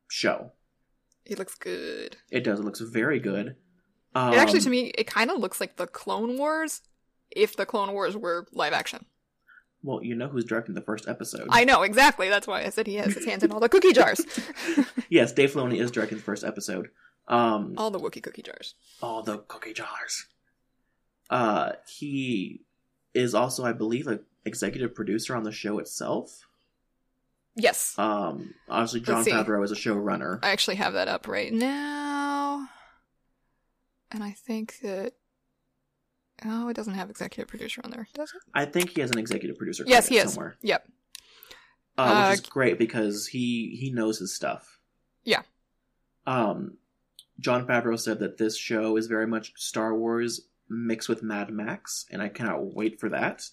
show. 0.10 0.52
It 1.26 1.38
looks 1.38 1.56
good. 1.56 2.18
It 2.32 2.44
does. 2.44 2.60
It 2.60 2.66
looks 2.66 2.80
very 2.80 3.20
good. 3.20 3.56
Um, 4.16 4.34
it 4.34 4.38
actually, 4.38 4.62
to 4.62 4.70
me, 4.70 4.92
it 4.98 5.06
kind 5.08 5.30
of 5.30 5.40
looks 5.40 5.60
like 5.60 5.76
the 5.76 5.88
Clone 5.88 6.38
Wars, 6.38 6.82
if 7.32 7.56
the 7.56 7.66
Clone 7.66 7.92
Wars 7.94 8.16
were 8.16 8.48
live 8.52 8.74
action. 8.74 9.06
Well, 9.84 10.04
you 10.04 10.16
know 10.16 10.28
who's 10.28 10.46
directing 10.46 10.74
the 10.76 10.82
first 10.82 11.08
episode. 11.08 11.48
I 11.50 11.64
know 11.64 11.84
exactly. 11.84 12.30
That's 12.30 12.48
why 12.48 12.64
I 12.64 12.70
said 12.70 12.88
he 12.88 12.96
has 12.96 13.14
his 13.14 13.26
hands 13.26 13.44
in 13.44 13.52
all 13.52 13.60
the 13.60 13.70
cookie 13.70 13.94
jars, 13.94 14.22
yes, 15.10 15.32
Dave 15.34 15.54
Filoni 15.54 15.80
is 15.80 15.92
directing 15.92 16.18
the 16.18 16.24
first 16.24 16.44
episode. 16.44 16.90
Um, 17.28 17.76
all 17.78 17.92
the 17.92 18.00
Wookiee 18.00 18.24
cookie 18.24 18.42
jars. 18.42 18.74
all 19.02 19.22
the 19.22 19.40
cookie 19.40 19.74
jars. 19.74 20.26
Uh, 21.30 21.74
he 21.88 22.62
is 23.14 23.36
also, 23.36 23.66
I 23.66 23.74
believe, 23.74 24.08
an 24.08 24.22
executive 24.46 24.96
producer 24.96 25.36
on 25.36 25.44
the 25.44 25.52
show 25.52 25.78
itself. 25.80 26.47
Yes, 27.60 27.98
Um, 27.98 28.54
obviously, 28.70 29.00
Jon. 29.02 29.26
Favreau 29.26 29.64
is 29.64 29.72
a 29.72 29.76
showrunner. 29.76 30.38
I 30.44 30.52
actually 30.52 30.76
have 30.76 30.94
that 30.94 31.08
up 31.08 31.28
right 31.28 31.52
now, 31.52 32.68
and 34.12 34.24
I 34.24 34.32
think 34.32 34.80
that. 34.84 35.14
Oh, 36.46 36.68
it 36.70 36.76
doesn't 36.76 36.94
have 36.94 37.10
executive 37.10 37.48
producer 37.48 37.82
on 37.84 37.90
there, 37.90 38.08
does 38.14 38.30
it? 38.32 38.42
I 38.54 38.66
think 38.66 38.92
he 38.92 39.02
has 39.02 39.10
an 39.10 39.18
executive 39.18 39.58
producer. 39.58 39.84
Yes, 39.88 40.08
he 40.08 40.18
is. 40.20 40.34
somewhere, 40.34 40.56
Yep. 40.62 40.88
uh, 41.98 42.02
Uh, 42.02 42.30
which 42.30 42.42
is 42.42 42.46
great 42.46 42.78
because 42.78 43.26
he 43.28 43.76
he 43.80 43.92
knows 43.92 44.20
his 44.20 44.36
stuff. 44.36 44.78
Yeah. 45.24 45.42
Um, 46.28 46.78
Jon 47.40 47.66
Favreau 47.66 48.00
said 48.00 48.20
that 48.20 48.38
this 48.38 48.56
show 48.56 48.98
is 48.98 49.08
very 49.08 49.26
much 49.26 49.54
Star 49.56 49.96
Wars 49.96 50.42
mixed 50.70 51.10
with 51.10 51.24
Mad 51.24 51.50
Max, 51.50 52.06
and 52.12 52.22
I 52.22 52.30
cannot 52.30 52.76
wait 52.76 53.00
for 53.00 53.10
that. 53.10 53.50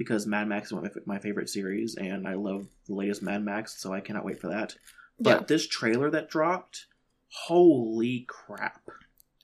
Because 0.00 0.26
Mad 0.26 0.48
Max 0.48 0.68
is 0.68 0.72
one 0.72 0.86
of 0.86 0.96
my 1.06 1.16
my 1.16 1.20
favorite 1.20 1.50
series, 1.50 1.94
and 1.94 2.26
I 2.26 2.32
love 2.32 2.66
the 2.88 2.94
latest 2.94 3.20
Mad 3.22 3.44
Max, 3.44 3.78
so 3.82 3.92
I 3.92 4.00
cannot 4.00 4.24
wait 4.24 4.40
for 4.40 4.48
that. 4.48 4.74
But 5.18 5.40
Yeah. 5.40 5.44
this 5.46 5.66
trailer 5.68 6.08
that 6.10 6.30
dropped, 6.30 6.86
holy 7.28 8.24
crap! 8.26 8.80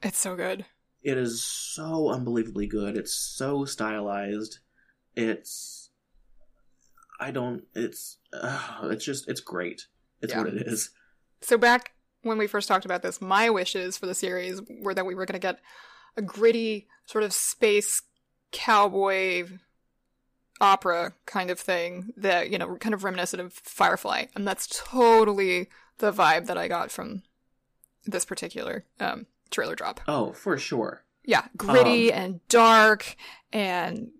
It's 0.02 0.16
so 0.16 0.34
good. 0.34 0.64
It 1.02 1.18
is 1.18 1.44
so 1.44 2.08
unbelievably 2.08 2.68
good. 2.68 2.96
It's 2.96 3.12
so 3.12 3.66
stylized. 3.66 4.60
It's 5.14 5.90
I 7.20 7.32
don't. 7.32 7.64
It's 7.74 8.16
uh, 8.32 8.88
it's 8.90 9.04
just 9.04 9.28
it's 9.28 9.42
great. 9.42 9.88
It's 10.22 10.32
Yeah. 10.32 10.38
what 10.38 10.54
it 10.54 10.66
is. 10.66 10.88
So 11.42 11.58
back 11.58 11.92
when 12.22 12.38
we 12.38 12.46
first 12.46 12.66
talked 12.66 12.86
about 12.86 13.02
this, 13.02 13.20
my 13.20 13.50
wishes 13.50 13.98
for 13.98 14.06
the 14.06 14.14
series 14.14 14.62
were 14.80 14.94
that 14.94 15.04
we 15.04 15.14
were 15.14 15.26
going 15.26 15.38
to 15.38 15.46
get 15.46 15.60
a 16.16 16.22
gritty 16.22 16.88
sort 17.04 17.24
of 17.24 17.34
space 17.34 18.00
cowboy 18.52 19.46
opera 20.60 21.12
kind 21.26 21.50
of 21.50 21.58
thing 21.60 22.12
that 22.16 22.50
you 22.50 22.58
know 22.58 22.76
kind 22.76 22.94
of 22.94 23.04
reminiscent 23.04 23.40
of 23.42 23.52
Firefly, 23.52 24.26
and 24.34 24.46
that's 24.46 24.66
totally 24.68 25.68
the 25.98 26.12
vibe 26.12 26.46
that 26.46 26.58
I 26.58 26.68
got 26.68 26.90
from 26.90 27.22
this 28.04 28.24
particular 28.24 28.84
um, 29.00 29.26
trailer 29.50 29.74
drop. 29.74 30.00
Oh, 30.06 30.32
for 30.32 30.56
sure. 30.58 31.02
Yeah, 31.24 31.46
gritty 31.56 32.12
Um, 32.12 32.18
and 32.22 32.48
dark, 32.48 33.16
and 33.52 34.10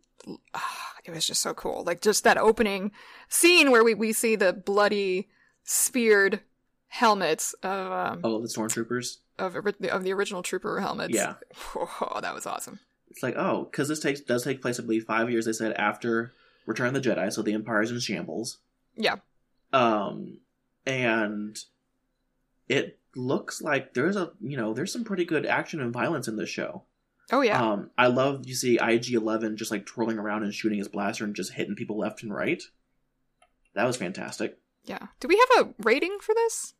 ah, 0.54 0.92
it 1.04 1.12
was 1.12 1.26
just 1.26 1.40
so 1.40 1.54
cool. 1.54 1.84
Like 1.84 2.00
just 2.00 2.24
that 2.24 2.36
opening 2.38 2.90
scene 3.28 3.70
where 3.70 3.84
we, 3.84 3.94
we 3.94 4.12
see 4.12 4.34
the 4.36 4.52
bloody, 4.52 5.28
speared 5.62 6.40
helmets 6.88 7.52
of 7.62 7.92
um, 7.92 8.20
Oh, 8.24 8.40
the 8.40 8.48
stormtroopers. 8.48 9.18
of 9.38 9.54
of 9.56 10.02
the 10.04 10.12
original 10.12 10.42
trooper 10.42 10.80
helmets. 10.80 11.14
Yeah. 11.14 11.34
oh, 11.76 12.18
that 12.20 12.34
was 12.34 12.46
awesome. 12.46 12.80
It's 13.10 13.22
like 13.22 13.34
oh, 13.36 13.68
because 13.70 13.88
this 13.88 14.00
takes 14.00 14.20
does 14.20 14.44
take 14.44 14.60
place, 14.62 14.78
I 14.78 14.82
believe, 14.82 15.04
five 15.04 15.30
years. 15.30 15.46
They 15.46 15.52
said 15.52 15.72
after 15.74 16.32
Return 16.66 16.88
of 16.88 16.94
the 16.94 17.00
Jedi, 17.08 17.32
so 17.32 17.42
the 17.42 17.52
Empire's 17.54 17.90
in 17.90 18.00
shambles. 18.00 18.58
Yeah, 18.96 19.16
Um, 19.72 20.38
and 20.86 21.58
it 22.68 22.98
looks 23.14 23.62
like 23.62 23.94
there's 23.94 24.16
a 24.16 24.32
you 24.40 24.56
know 24.56 24.74
there's 24.74 24.92
some 24.92 25.04
pretty 25.04 25.24
good 25.24 25.46
action 25.46 25.80
and 25.80 25.92
violence 25.92 26.28
in 26.28 26.36
this 26.36 26.48
show. 26.48 26.82
oh 27.32 27.40
yeah, 27.42 27.60
Um, 27.62 27.90
I 27.96 28.06
love 28.08 28.46
you 28.46 28.54
see 28.54 28.78
IG 28.80 29.14
Eleven 29.14 29.56
just 29.56 29.70
like 29.70 29.86
twirling 29.86 30.18
around 30.18 30.42
and 30.42 30.52
shooting 30.54 30.78
his 30.78 30.88
blaster 30.88 31.24
and 31.24 31.34
just 31.34 31.52
hitting 31.52 31.74
people 31.76 31.98
left 31.98 32.22
and 32.22 32.34
right. 32.34 32.62
That 33.74 33.84
was 33.86 33.96
fantastic. 33.96 34.58
yeah. 34.84 35.08
Do 35.20 35.28
we 35.28 35.36
have 35.56 35.66
a 35.66 35.74
rating 35.82 36.18
for 36.20 36.34
this? 36.34 36.72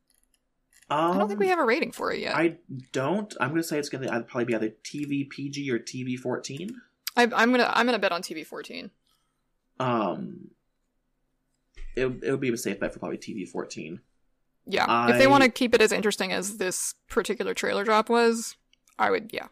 Um, 0.88 1.12
I 1.12 1.19
don't 1.19 1.28
think 1.28 1.40
we 1.40 1.49
have 1.49 1.59
a 1.59 1.64
rating 1.64 1.90
for 1.90 2.12
it 2.12 2.21
yet. 2.21 2.37
I, 2.37 2.43
I 2.43 2.57
don't. 2.93 3.35
I'm 3.40 3.49
gonna 3.50 3.62
say 3.62 3.78
it's 3.78 3.88
gonna 3.88 4.07
probably 4.23 4.45
be 4.45 4.55
either 4.55 4.73
TV 4.85 5.28
PG 5.28 5.71
or 5.71 5.78
TV 5.78 6.16
14. 6.16 6.81
I, 7.16 7.23
am 7.23 7.31
gonna 7.31 7.71
I'm 7.73 7.87
gonna 7.87 7.99
bet 7.99 8.12
on 8.12 8.23
TV 8.23 8.47
14. 8.47 8.90
Um, 9.81 10.50
it 11.97 12.07
it 12.23 12.31
would 12.31 12.40
be 12.40 12.50
a 12.50 12.57
safe 12.57 12.78
bet 12.78 12.93
for 12.93 13.00
probably 13.00 13.19
TV 13.19 13.49
14. 13.49 14.00
Yeah, 14.69 15.09
if 15.11 15.19
they 15.19 15.26
want 15.28 15.45
to 15.45 15.49
keep 15.49 15.75
it 15.75 15.81
as 15.81 15.93
interesting 15.93 16.33
as 16.33 16.57
this 16.57 16.95
particular 17.09 17.55
trailer 17.55 17.85
drop 17.85 18.09
was, 18.09 18.57
I 18.99 19.11
would. 19.11 19.31
Yeah, 19.33 19.47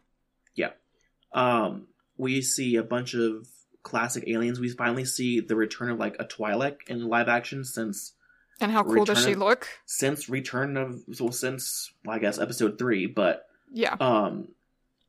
Um, 1.33 1.87
we 2.17 2.43
see 2.43 2.77
a 2.77 2.83
bunch 2.83 3.15
of 3.15 3.47
classic 3.83 4.25
aliens. 4.27 4.59
We 4.59 4.71
finally 4.71 5.05
see 5.05 5.41
the 5.41 5.55
return 5.57 5.91
of 5.91 5.99
like 5.99 6.17
a 6.19 6.25
Twi'lek 6.25 6.89
in 6.89 7.09
live 7.09 7.29
action 7.29 7.65
since 7.65 8.14
and 8.61 8.71
how 8.73 8.83
cool 8.85 9.05
does 9.05 9.23
she 9.23 9.33
of- 9.33 9.39
look? 9.39 9.69
since 9.87 10.29
Return 10.29 10.77
of 10.77 11.03
well 11.21 11.33
since 11.33 11.93
well, 12.05 12.17
I 12.17 12.19
guess 12.19 12.39
episode 12.39 12.79
three, 12.79 13.07
but 13.07 13.47
Yeah, 13.73 13.97
um, 14.01 14.49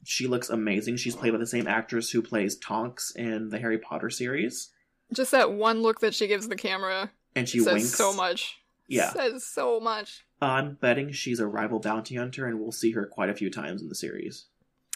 she 0.03 0.27
looks 0.27 0.49
amazing. 0.49 0.97
She's 0.97 1.15
played 1.15 1.31
by 1.31 1.37
the 1.37 1.47
same 1.47 1.67
actress 1.67 2.09
who 2.11 2.21
plays 2.21 2.55
Tonks 2.57 3.11
in 3.15 3.49
the 3.49 3.59
Harry 3.59 3.77
Potter 3.77 4.09
series, 4.09 4.69
just 5.13 5.31
that 5.31 5.51
one 5.51 5.81
look 5.81 5.99
that 6.01 6.13
she 6.15 6.27
gives 6.27 6.47
the 6.47 6.55
camera 6.55 7.11
and 7.35 7.47
she 7.47 7.59
says 7.59 7.73
winks 7.73 7.95
so 7.95 8.13
much. 8.13 8.57
Yeah. 8.87 9.09
says 9.11 9.43
so 9.43 9.79
much. 9.79 10.25
I'm 10.41 10.75
betting 10.75 11.11
she's 11.11 11.39
a 11.39 11.47
rival 11.47 11.79
bounty 11.79 12.15
hunter, 12.15 12.45
and 12.45 12.59
we'll 12.59 12.71
see 12.71 12.91
her 12.91 13.05
quite 13.05 13.29
a 13.29 13.33
few 13.33 13.49
times 13.49 13.81
in 13.81 13.89
the 13.89 13.95
series. 13.95 14.45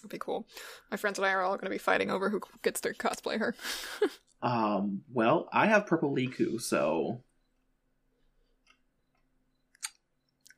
It'd 0.01 0.11
be 0.11 0.19
cool. 0.19 0.47
My 0.91 0.97
friends 0.97 1.17
and 1.17 1.25
I 1.25 1.31
are 1.31 1.41
all 1.41 1.55
going 1.55 1.65
to 1.65 1.69
be 1.71 1.77
fighting 1.79 2.11
over 2.11 2.29
who 2.29 2.39
gets 2.61 2.81
to 2.81 2.93
cosplay 2.93 3.39
her. 3.39 3.55
Um, 4.41 5.01
well, 5.11 5.49
I 5.51 5.65
have 5.67 5.85
Purple 5.85 6.15
Lekku, 6.15 6.61
so. 6.61 7.21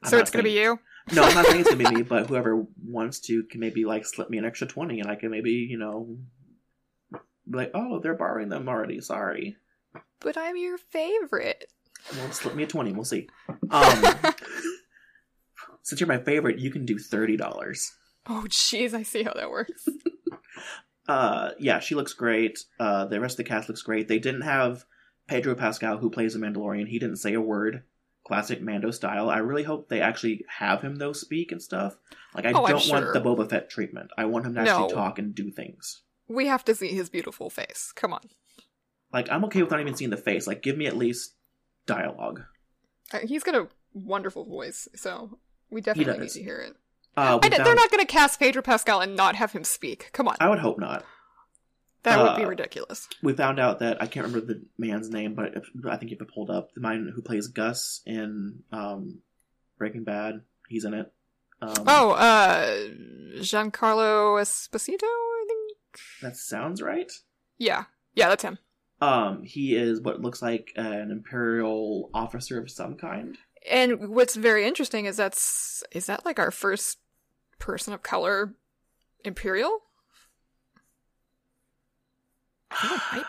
I'm 0.04 0.10
so 0.10 0.18
it's 0.18 0.32
going 0.32 0.44
to 0.44 0.50
be 0.50 0.58
you. 0.58 0.80
No, 1.14 1.24
I'm 1.24 1.34
not 1.34 1.46
saying 1.48 1.62
it's 1.62 1.70
gonna 1.70 1.90
be 1.90 1.96
me, 1.96 2.02
but 2.08 2.28
whoever 2.28 2.66
wants 2.84 3.20
to 3.22 3.44
can 3.44 3.60
maybe 3.60 3.86
like 3.86 4.06
slip 4.06 4.30
me 4.30 4.38
an 4.38 4.46
extra 4.46 4.68
twenty, 4.68 5.00
and 5.00 5.10
I 5.10 5.16
can 5.16 5.32
maybe 5.32 5.52
you 5.52 5.78
know, 5.78 6.18
be 7.12 7.58
like, 7.58 7.72
oh, 7.74 8.00
they're 8.00 8.14
borrowing 8.16 8.50
them 8.50 8.70
already. 8.70 9.02
Sorry. 9.02 9.58
But 10.20 10.38
I'm 10.38 10.58
your 10.58 10.78
favorite. 10.78 11.72
Well, 12.16 12.32
slip 12.32 12.56
me 12.56 12.64
a 12.64 12.68
twenty. 12.68 12.92
We'll 12.92 13.06
see. 13.06 13.28
Um, 13.70 14.04
since 15.82 16.00
you're 16.00 16.08
my 16.08 16.20
favorite, 16.20 16.60
you 16.60 16.72
can 16.72 16.86
do 16.86 16.98
thirty 16.98 17.36
dollars. 17.36 17.92
Oh, 18.28 18.46
jeez, 18.48 18.94
I 18.94 19.04
see 19.04 19.24
how 19.24 19.34
that 19.34 19.50
works. 19.50 19.88
Uh, 21.08 21.52
yeah, 21.60 21.80
she 21.80 21.94
looks 21.96 22.14
great. 22.14 22.64
Uh, 22.80 23.04
the 23.06 23.20
rest 23.20 23.34
of 23.34 23.44
the 23.44 23.50
cast 23.50 23.68
looks 23.68 23.82
great. 23.82 24.08
They 24.08 24.20
didn't 24.20 24.44
have 24.44 24.86
Pedro 25.28 25.56
Pascal, 25.56 25.98
who 25.98 26.10
plays 26.10 26.36
the 26.36 26.40
Mandalorian. 26.40 26.88
He 26.88 27.00
didn't 27.00 27.18
say 27.18 27.34
a 27.34 27.42
word. 27.42 27.84
Classic 28.32 28.62
Mando 28.62 28.92
style. 28.92 29.30
I 29.30 29.40
really 29.40 29.64
hope 29.64 29.90
they 29.90 30.00
actually 30.00 30.46
have 30.48 30.82
him 30.82 30.96
though 30.96 31.12
speak 31.12 31.52
and 31.52 31.62
stuff. 31.62 31.98
Like 32.34 32.46
I 32.46 32.54
Oh, 32.54 32.66
don't 32.66 32.88
want 32.90 33.12
the 33.12 33.20
Boba 33.20 33.50
Fett 33.50 33.70
treatment. 33.70 34.10
I 34.18 34.24
want 34.24 34.46
him 34.46 34.54
to 34.56 34.62
actually 34.62 34.88
No. 34.88 34.94
talk 34.94 35.20
and 35.20 35.36
do 35.36 35.52
things. 35.52 36.02
We 36.30 36.48
have 36.48 36.64
to 36.64 36.74
see 36.74 36.88
his 36.94 37.10
beautiful 37.10 37.50
face. 37.50 37.92
Come 37.94 38.14
on. 38.14 38.22
Like 39.12 39.30
I'm 39.30 39.44
okay 39.46 39.62
with 39.62 39.72
not 39.72 39.82
even 39.82 39.96
seeing 39.96 40.12
the 40.12 40.16
face. 40.18 40.48
Like 40.48 40.62
give 40.64 40.78
me 40.78 40.88
at 40.88 40.96
least 40.96 41.34
dialogue. 41.86 42.44
Uh, 43.14 43.20
He's 43.20 43.44
got 43.44 43.56
a 43.56 43.68
wonderful 43.94 44.46
voice, 44.46 44.88
so 44.96 45.38
we 45.70 45.82
definitely 45.82 46.18
need 46.20 46.30
to 46.30 46.42
hear 46.42 46.60
it. 46.60 46.74
Uh, 47.18 47.38
I, 47.44 47.50
they're 47.50 47.76
not 47.76 47.92
going 47.92 48.00
to 48.00 48.06
cast 48.06 48.40
Pedro 48.40 48.62
Pascal 48.62 49.02
and 49.02 49.18
not 49.18 49.36
have 49.36 49.52
him 49.52 49.66
speak. 49.66 50.10
Come 50.14 50.30
on. 50.30 50.38
I 50.40 50.48
would 50.48 50.60
hope 50.60 50.80
not. 50.80 51.04
That 52.04 52.20
would 52.22 52.36
be 52.36 52.44
uh, 52.46 52.50
ridiculous. 52.50 53.08
We 53.22 53.34
found 53.34 53.60
out 53.60 53.80
that 53.80 54.02
I 54.02 54.08
can't 54.08 54.26
remember 54.26 54.46
the 54.54 54.62
man's 54.78 55.10
name, 55.10 55.36
but 55.36 55.56
I 55.90 55.98
think 55.98 56.12
you 56.12 56.18
have 56.18 56.28
to 56.28 56.34
pull 56.34 56.52
up. 56.52 56.74
The 56.74 56.82
man 56.82 57.12
who 57.14 57.22
plays 57.22 57.48
Gus 57.48 58.02
in 58.06 58.64
um, 58.72 59.20
Breaking 59.78 60.04
Bad. 60.04 60.42
He's 60.68 60.86
in 60.86 60.94
it. 60.96 61.12
Um, 61.62 61.74
Oh, 61.86 62.12
uh, 62.12 62.88
Giancarlo 63.38 64.42
Esposito, 64.42 65.04
I 65.04 65.46
think? 65.48 66.00
that 66.22 66.38
sounds 66.38 66.82
right. 66.82 67.12
Yeah. 67.58 67.84
Yeah, 68.16 68.30
that's 68.30 68.44
him. 68.44 68.58
Um, 69.00 69.44
he 69.44 69.76
is 69.76 70.02
what 70.02 70.22
looks 70.22 70.42
like 70.42 70.72
an 70.76 71.12
imperial 71.12 72.10
officer 72.14 72.60
of 72.60 72.70
some 72.70 72.96
kind. 72.96 73.38
And 73.70 74.10
what's 74.10 74.36
very 74.36 74.66
interesting 74.66 75.06
is 75.06 75.18
that's 75.18 75.84
is 75.92 76.06
that 76.08 76.26
like 76.26 76.40
our 76.40 76.52
first 76.52 77.00
person 77.60 77.94
of 77.94 78.02
color 78.04 78.54
imperial? 79.24 79.80
I 82.72 82.88
think 82.88 83.02
it 83.02 83.14
might 83.14 83.22
be. 83.22 83.26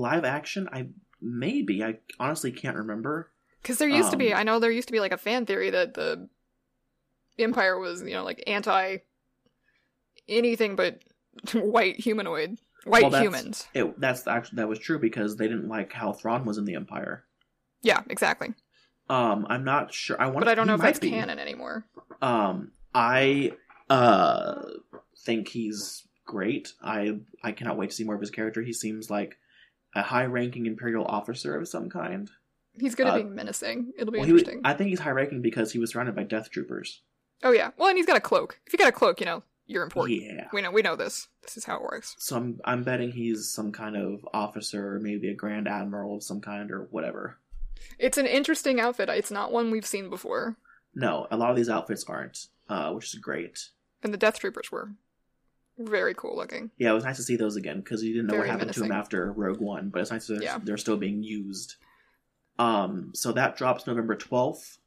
Live 0.00 0.24
action, 0.24 0.68
I 0.72 0.88
maybe 1.20 1.82
I 1.82 1.98
honestly 2.20 2.52
can't 2.52 2.76
remember. 2.76 3.30
Because 3.62 3.78
there 3.78 3.88
used 3.88 4.10
to 4.12 4.16
be, 4.16 4.32
Um, 4.32 4.38
I 4.38 4.42
know 4.44 4.60
there 4.60 4.70
used 4.70 4.88
to 4.88 4.92
be 4.92 5.00
like 5.00 5.12
a 5.12 5.18
fan 5.18 5.46
theory 5.46 5.70
that 5.70 5.94
the 5.94 6.28
Empire 7.38 7.78
was, 7.78 8.02
you 8.02 8.12
know, 8.12 8.24
like 8.24 8.42
anti 8.46 8.98
anything 10.28 10.76
but 10.76 11.00
white 11.54 11.96
humanoid, 11.98 12.58
white 12.84 13.02
Well, 13.02 13.10
that's- 13.10 13.24
humans. 13.24 13.68
It, 13.74 13.98
that's 14.00 14.26
actually 14.26 14.56
that 14.56 14.68
was 14.68 14.78
true 14.78 14.98
because 14.98 15.36
they 15.36 15.48
didn't 15.48 15.68
like 15.68 15.92
how 15.92 16.12
Thrawn 16.12 16.44
was 16.44 16.58
in 16.58 16.64
the 16.64 16.74
Empire. 16.74 17.24
Yeah, 17.82 18.02
exactly. 18.08 18.54
Um, 19.08 19.46
I'm 19.48 19.64
not 19.64 19.94
sure. 19.94 20.20
I 20.20 20.26
want, 20.26 20.40
But 20.40 20.48
I 20.48 20.54
don't 20.54 20.66
know 20.66 20.74
if 20.74 20.80
that's 20.80 20.98
be. 20.98 21.10
canon 21.10 21.38
anymore. 21.38 21.86
Um, 22.20 22.72
I 22.94 23.52
uh 23.88 24.62
think 25.24 25.48
he's 25.48 26.06
great. 26.28 26.74
I 26.82 27.18
I 27.42 27.52
cannot 27.52 27.76
wait 27.78 27.90
to 27.90 27.96
see 27.96 28.04
more 28.04 28.14
of 28.14 28.20
his 28.20 28.30
character. 28.30 28.60
He 28.62 28.72
seems 28.74 29.10
like 29.10 29.38
a 29.94 30.02
high-ranking 30.02 30.66
imperial 30.66 31.06
officer 31.06 31.56
of 31.56 31.66
some 31.66 31.88
kind. 31.88 32.30
He's 32.78 32.94
going 32.94 33.08
to 33.08 33.14
Uh, 33.14 33.22
be 33.24 33.34
menacing. 33.34 33.92
It'll 33.98 34.12
be 34.12 34.18
Well, 34.18 34.26
he 34.26 34.32
was- 34.34 34.42
interesting. 34.42 34.60
I 34.64 34.74
think 34.74 34.90
he's 34.90 35.00
high-ranking 35.00 35.40
because 35.42 35.72
he 35.72 35.78
was 35.78 35.90
surrounded 35.90 36.14
by 36.14 36.24
death 36.24 36.50
troopers. 36.50 37.02
oh 37.42 37.52
yeah. 37.52 37.70
Well, 37.76 37.88
and 37.88 37.96
he's 37.96 38.06
got 38.06 38.16
a 38.16 38.20
cloak. 38.20 38.60
If 38.66 38.72
you 38.72 38.78
got 38.78 38.88
a 38.88 38.92
cloak, 38.92 39.18
you 39.20 39.26
know 39.26 39.42
you're 39.66 39.82
important. 39.84 40.22
Yeah. 40.22 40.48
We 40.52 40.60
know. 40.62 40.70
We 40.70 40.82
know 40.82 40.96
this. 40.96 41.28
This 41.42 41.56
is 41.56 41.64
how 41.64 41.76
it 41.76 41.82
works. 41.82 42.14
So 42.18 42.36
I'm 42.36 42.60
I'm 42.64 42.82
betting 42.84 43.10
he's 43.12 43.48
some 43.48 43.72
kind 43.72 43.96
of 43.96 44.26
officer, 44.34 44.98
maybe 45.00 45.28
a 45.30 45.34
grand 45.34 45.66
admiral 45.68 46.16
of 46.16 46.22
some 46.22 46.40
kind 46.40 46.70
or 46.70 46.82
whatever. 46.90 47.38
It's 47.98 48.18
an 48.18 48.26
interesting 48.26 48.78
outfit. 48.80 49.08
It's 49.08 49.30
not 49.30 49.52
one 49.52 49.70
we've 49.70 49.86
seen 49.86 50.10
before, 50.10 50.56
No, 50.94 51.26
a 51.30 51.36
lot 51.36 51.50
of 51.50 51.56
these 51.56 51.68
outfits 51.70 52.04
aren't, 52.04 52.48
uh, 52.68 52.92
which 52.92 53.14
is 53.14 53.20
great. 53.20 53.70
and 54.02 54.12
the 54.12 54.18
Death 54.18 54.38
Troopers 54.40 54.70
were 54.72 54.92
very 55.78 56.14
cool 56.14 56.36
looking. 56.36 56.70
Yeah, 56.78 56.90
it 56.90 56.94
was 56.94 57.04
nice 57.04 57.16
to 57.16 57.22
see 57.22 57.36
those 57.36 57.56
again 57.56 57.78
because 57.80 58.02
you 58.02 58.12
didn't 58.14 58.26
know 58.28 58.34
Very 58.34 58.48
what 58.48 58.50
happened 58.50 58.72
to 58.74 58.80
them 58.80 58.92
after 58.92 59.32
Rogue 59.32 59.60
One, 59.60 59.90
but 59.90 60.00
it's 60.02 60.10
nice 60.10 60.26
that 60.26 60.42
Yeah. 60.42 60.58
they're 60.62 60.76
still 60.76 60.96
being 60.96 61.22
used. 61.22 61.76
Um, 62.58 63.12
so 63.14 63.32
that 63.32 63.56
drops 63.56 63.86
November 63.86 64.16
twelfth. 64.16 64.78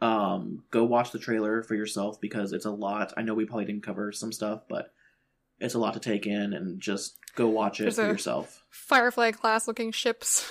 Um, 0.00 0.62
go 0.70 0.84
watch 0.84 1.10
the 1.10 1.18
trailer 1.18 1.62
for 1.62 1.74
yourself 1.74 2.20
because 2.20 2.52
it's 2.52 2.66
a 2.66 2.70
lot. 2.70 3.12
I 3.16 3.22
know 3.22 3.34
we 3.34 3.46
probably 3.46 3.64
didn't 3.64 3.82
cover 3.82 4.12
some 4.12 4.30
stuff, 4.32 4.62
but 4.68 4.92
it's 5.58 5.74
a 5.74 5.78
lot 5.78 5.94
to 5.94 6.00
take 6.00 6.26
in, 6.26 6.52
and 6.52 6.80
just 6.80 7.16
go 7.34 7.48
watch 7.48 7.80
it 7.80 7.84
There's 7.84 7.96
for 7.96 8.02
yourself. 8.06 8.62
Firefly 8.70 9.32
class 9.32 9.66
looking 9.66 9.90
ships 9.90 10.48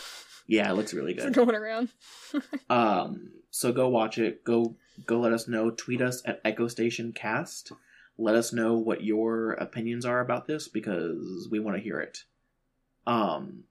Yeah, 0.48 0.70
it 0.70 0.74
looks 0.74 0.94
really 0.94 1.14
good. 1.16 1.34
going 1.34 1.56
around. 1.56 1.90
Um, 2.70 3.30
so 3.52 3.72
go 3.72 3.88
watch 3.88 4.18
it. 4.18 4.44
Go 4.44 4.76
go 5.06 5.20
let 5.20 5.32
us 5.32 5.48
know. 5.48 5.70
Tweet 5.72 6.02
us 6.02 6.22
at 6.26 6.42
Echo 6.44 6.68
Station 6.68 7.14
Cast. 7.14 7.72
Let 8.18 8.36
us 8.36 8.52
know 8.52 8.78
what 8.78 9.04
your 9.04 9.52
opinions 9.54 10.06
are 10.06 10.20
about 10.20 10.48
this 10.48 10.68
because 10.68 11.48
we 11.52 11.60
want 11.60 11.78
to 11.78 11.84
hear 11.84 12.00
it. 12.00 12.24
Um, 13.06 13.64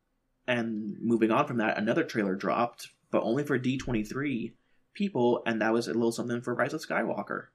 and 0.47 0.97
moving 1.01 1.31
on 1.31 1.47
from 1.47 1.59
that, 1.59 1.79
another 1.79 2.05
trailer 2.05 2.37
dropped, 2.37 2.91
but 3.11 3.23
only 3.23 3.45
for 3.45 3.59
D 3.59 3.77
twenty 3.77 4.05
three 4.05 4.53
people, 4.95 5.43
and 5.47 5.61
that 5.61 5.73
was 5.73 5.89
a 5.89 5.95
little 5.95 6.13
something 6.13 6.41
for 6.41 6.55
Rise 6.55 6.73
of 6.73 6.87
Skywalker. 6.87 7.47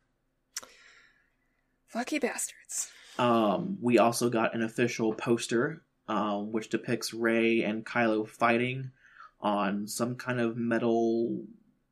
Lucky 1.96 2.20
bastards. 2.20 2.90
Um, 3.18 3.78
we 3.82 3.98
also 3.98 4.30
got 4.30 4.54
an 4.56 4.62
official 4.62 5.14
poster, 5.14 5.82
um, 6.08 6.52
which 6.52 6.70
depicts 6.70 7.14
Rey 7.14 7.64
and 7.64 7.86
Kylo 7.86 8.28
fighting 8.28 8.92
on 9.40 9.88
some 9.88 10.16
kind 10.16 10.40
of 10.40 10.56
metal 10.56 11.44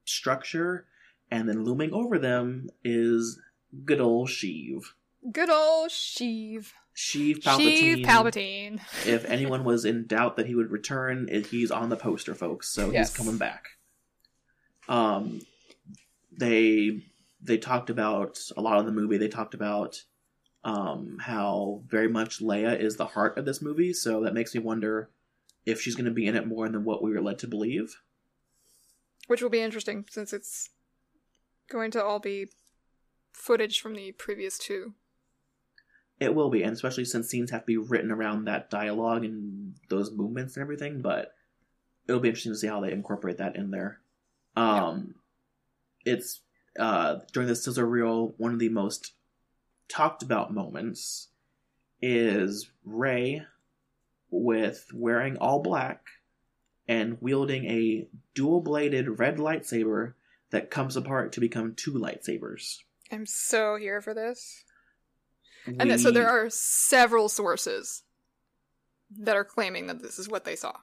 structure, 0.05 0.85
and 1.31 1.49
then 1.49 1.63
looming 1.63 1.93
over 1.93 2.19
them 2.19 2.69
is 2.83 3.39
good 3.85 4.01
old 4.01 4.29
Sheev. 4.29 4.83
Good 5.31 5.49
old 5.49 5.89
Sheev. 5.89 6.71
Sheev 6.95 7.41
Palpatine. 7.41 8.03
Sheev 8.03 8.05
Palpatine. 8.05 8.79
if 9.07 9.25
anyone 9.25 9.63
was 9.63 9.85
in 9.85 10.05
doubt 10.05 10.35
that 10.37 10.47
he 10.47 10.55
would 10.55 10.71
return, 10.71 11.27
he's 11.49 11.71
on 11.71 11.89
the 11.89 11.95
poster, 11.95 12.35
folks. 12.35 12.69
So 12.69 12.89
Yes. 12.91 13.09
he's 13.09 13.17
coming 13.17 13.37
back. 13.37 13.65
Um, 14.87 15.41
they 16.35 17.03
they 17.41 17.57
talked 17.57 17.89
about 17.89 18.39
a 18.57 18.61
lot 18.61 18.79
of 18.79 18.85
the 18.85 18.91
movie. 18.91 19.17
They 19.17 19.27
talked 19.27 19.53
about 19.53 20.03
um 20.63 21.17
how 21.21 21.81
very 21.87 22.09
much 22.09 22.39
Leia 22.39 22.77
is 22.77 22.97
the 22.97 23.05
heart 23.05 23.37
of 23.37 23.45
this 23.45 23.61
movie. 23.61 23.93
So 23.93 24.23
that 24.23 24.33
makes 24.33 24.53
me 24.53 24.61
wonder 24.61 25.09
if 25.65 25.81
she's 25.81 25.95
going 25.95 26.05
to 26.05 26.11
be 26.11 26.25
in 26.25 26.35
it 26.35 26.47
more 26.47 26.67
than 26.67 26.83
what 26.83 27.01
we 27.03 27.11
were 27.11 27.21
led 27.21 27.39
to 27.39 27.47
believe. 27.47 28.01
Which 29.27 29.41
will 29.41 29.49
be 29.49 29.61
interesting 29.61 30.05
since 30.09 30.33
it's 30.33 30.69
going 31.69 31.91
to 31.91 32.03
all 32.03 32.19
be 32.19 32.47
footage 33.33 33.79
from 33.79 33.95
the 33.95 34.11
previous 34.13 34.57
two. 34.57 34.93
It 36.19 36.35
will 36.35 36.49
be, 36.49 36.63
and 36.63 36.73
especially 36.73 37.05
since 37.05 37.29
scenes 37.29 37.51
have 37.51 37.61
to 37.61 37.65
be 37.65 37.77
written 37.77 38.11
around 38.11 38.45
that 38.45 38.69
dialogue 38.69 39.23
and 39.23 39.75
those 39.89 40.11
movements 40.11 40.55
and 40.55 40.61
everything. 40.61 41.01
But 41.01 41.33
it'll 42.07 42.19
be 42.19 42.29
interesting 42.29 42.51
to 42.51 42.57
see 42.57 42.67
how 42.67 42.81
they 42.81 42.91
incorporate 42.91 43.37
that 43.37 43.55
in 43.55 43.71
there. 43.71 43.99
Um, 44.55 45.15
it's 46.05 46.41
uh 46.77 47.19
during 47.33 47.47
the 47.47 47.55
sizzle 47.55 47.85
reel, 47.85 48.33
one 48.37 48.53
of 48.53 48.59
the 48.59 48.69
most 48.69 49.13
talked 49.87 50.21
about 50.21 50.53
moments 50.53 51.29
is 52.01 52.69
Rey 52.83 53.43
with 54.29 54.87
wearing 54.93 55.37
all 55.37 55.61
black 55.61 56.05
and 56.87 57.17
wielding 57.21 57.65
a 57.65 58.07
dual 58.33 58.61
bladed 58.61 59.19
red 59.19 59.37
lightsaber 59.37 60.13
that 60.51 60.71
comes 60.71 60.95
apart 60.95 61.31
to 61.33 61.39
become 61.39 61.75
two 61.75 61.93
lightsabers. 61.93 62.79
I'm 63.11 63.25
so 63.25 63.75
here 63.75 64.01
for 64.01 64.13
this. 64.13 64.63
And 65.65 65.89
then, 65.91 65.99
so 65.99 66.09
there 66.11 66.27
are 66.29 66.49
several 66.49 67.29
sources 67.29 68.03
that 69.19 69.35
are 69.35 69.43
claiming 69.43 69.87
that 69.87 70.01
this 70.01 70.17
is 70.19 70.27
what 70.29 70.45
they 70.45 70.55
saw. 70.55 70.73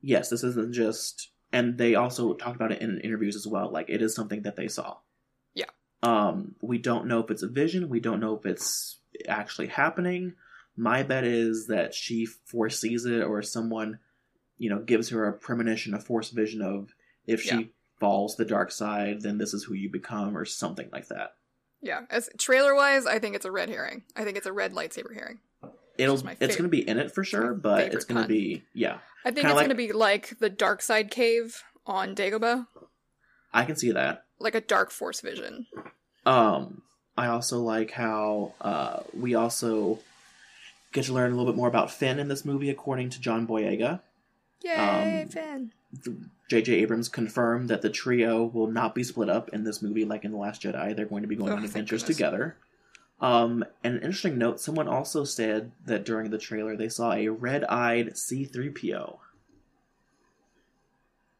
yes, 0.00 0.28
this 0.30 0.42
isn't 0.44 0.72
just, 0.72 1.30
and 1.52 1.76
they 1.78 1.94
also 1.94 2.34
talked 2.34 2.56
about 2.56 2.72
it 2.72 2.80
in 2.80 3.00
interviews 3.00 3.36
as 3.36 3.46
well. 3.46 3.70
Like 3.70 3.88
it 3.88 4.02
is 4.02 4.14
something 4.14 4.42
that 4.42 4.56
they 4.56 4.68
saw. 4.68 4.96
Yeah. 5.54 5.66
Um, 6.02 6.54
we 6.60 6.78
don't 6.78 7.06
know 7.06 7.20
if 7.20 7.30
it's 7.30 7.42
a 7.42 7.48
vision. 7.48 7.88
We 7.88 8.00
don't 8.00 8.20
know 8.20 8.36
if 8.36 8.46
it's 8.46 8.98
actually 9.28 9.66
happening. 9.68 10.34
My 10.76 11.02
bet 11.02 11.24
is 11.24 11.66
that 11.68 11.94
she 11.94 12.26
foresees 12.26 13.04
it, 13.06 13.22
or 13.22 13.42
someone, 13.42 13.98
you 14.58 14.70
know, 14.70 14.78
gives 14.80 15.08
her 15.10 15.26
a 15.26 15.32
premonition, 15.32 15.94
a 15.94 15.98
force 16.00 16.30
vision 16.30 16.62
of 16.62 16.94
if 17.26 17.42
she 17.42 17.48
Yeah. 17.56 17.62
falls 17.98 18.36
the 18.36 18.44
dark 18.44 18.70
side, 18.70 19.22
then 19.22 19.38
this 19.38 19.54
is 19.54 19.64
who 19.64 19.74
you 19.74 19.88
become, 19.90 20.36
or 20.36 20.44
something 20.44 20.88
like 20.92 21.08
that. 21.08 21.36
Yeah, 21.82 22.02
as 22.10 22.28
trailer 22.38 22.74
wise, 22.74 23.06
I 23.06 23.18
think 23.18 23.36
it's 23.36 23.44
a 23.44 23.50
red 23.52 23.68
herring. 23.68 24.02
I 24.16 24.24
think 24.24 24.36
it's 24.36 24.46
a 24.46 24.52
red 24.52 24.72
lightsaber 24.72 25.14
herring. 25.14 25.38
It'll, 25.98 26.14
it's 26.40 26.56
going 26.56 26.64
to 26.64 26.68
be 26.68 26.86
in 26.86 26.98
it 26.98 27.12
for 27.14 27.24
sure, 27.24 27.54
but 27.54 27.94
it's 27.94 28.04
going 28.04 28.20
to 28.22 28.28
be, 28.28 28.62
yeah, 28.74 28.98
I 29.24 29.30
think 29.30 29.46
Kinda 29.46 29.50
it's 29.50 29.54
like- 29.56 29.66
going 29.66 29.68
to 29.70 29.74
be 29.74 29.92
like 29.92 30.38
the 30.38 30.50
dark 30.50 30.82
side 30.82 31.10
cave 31.10 31.62
on 31.86 32.14
Dagobah. 32.14 32.66
I 33.54 33.64
can 33.64 33.76
see 33.76 33.92
that. 33.92 34.24
like 34.38 34.54
a 34.54 34.60
dark 34.60 34.90
force 34.90 35.20
vision. 35.22 35.66
Um, 36.26 36.82
I 37.16 37.28
also 37.28 37.60
like 37.60 37.92
how 37.92 38.52
uh, 38.60 39.00
we 39.14 39.34
also 39.34 40.00
get 40.92 41.04
to 41.06 41.14
learn 41.14 41.32
a 41.32 41.36
little 41.36 41.50
bit 41.50 41.56
more 41.56 41.68
about 41.68 41.90
Finn 41.90 42.18
in 42.18 42.28
this 42.28 42.44
movie, 42.44 42.68
according 42.68 43.08
to 43.10 43.20
John 43.20 43.46
Boyega. 43.46 44.00
Yay, 44.62 45.22
Um, 45.22 45.28
Finn! 45.28 45.72
J.J. 46.48 46.74
Abrams 46.74 47.08
confirmed 47.08 47.68
that 47.70 47.82
the 47.82 47.90
trio 47.90 48.44
will 48.44 48.68
not 48.68 48.94
be 48.94 49.02
split 49.02 49.28
up 49.28 49.48
in 49.50 49.64
this 49.64 49.82
movie 49.82 50.04
like 50.04 50.24
in 50.24 50.30
The 50.30 50.36
Last 50.36 50.62
Jedi. 50.62 50.94
They're 50.94 51.06
going 51.06 51.22
to 51.22 51.28
be 51.28 51.34
going 51.36 51.52
Oh, 51.52 51.56
on 51.56 51.64
adventures 51.64 52.02
together. 52.04 52.56
Um, 53.20 53.64
and 53.82 53.94
an 53.96 54.02
interesting 54.02 54.38
note 54.38 54.60
someone 54.60 54.86
also 54.88 55.24
said 55.24 55.72
that 55.86 56.04
during 56.04 56.30
the 56.30 56.38
trailer 56.38 56.76
they 56.76 56.88
saw 56.88 57.12
a 57.14 57.28
red 57.28 57.64
eyed 57.64 58.10
C3PO. 58.14 59.18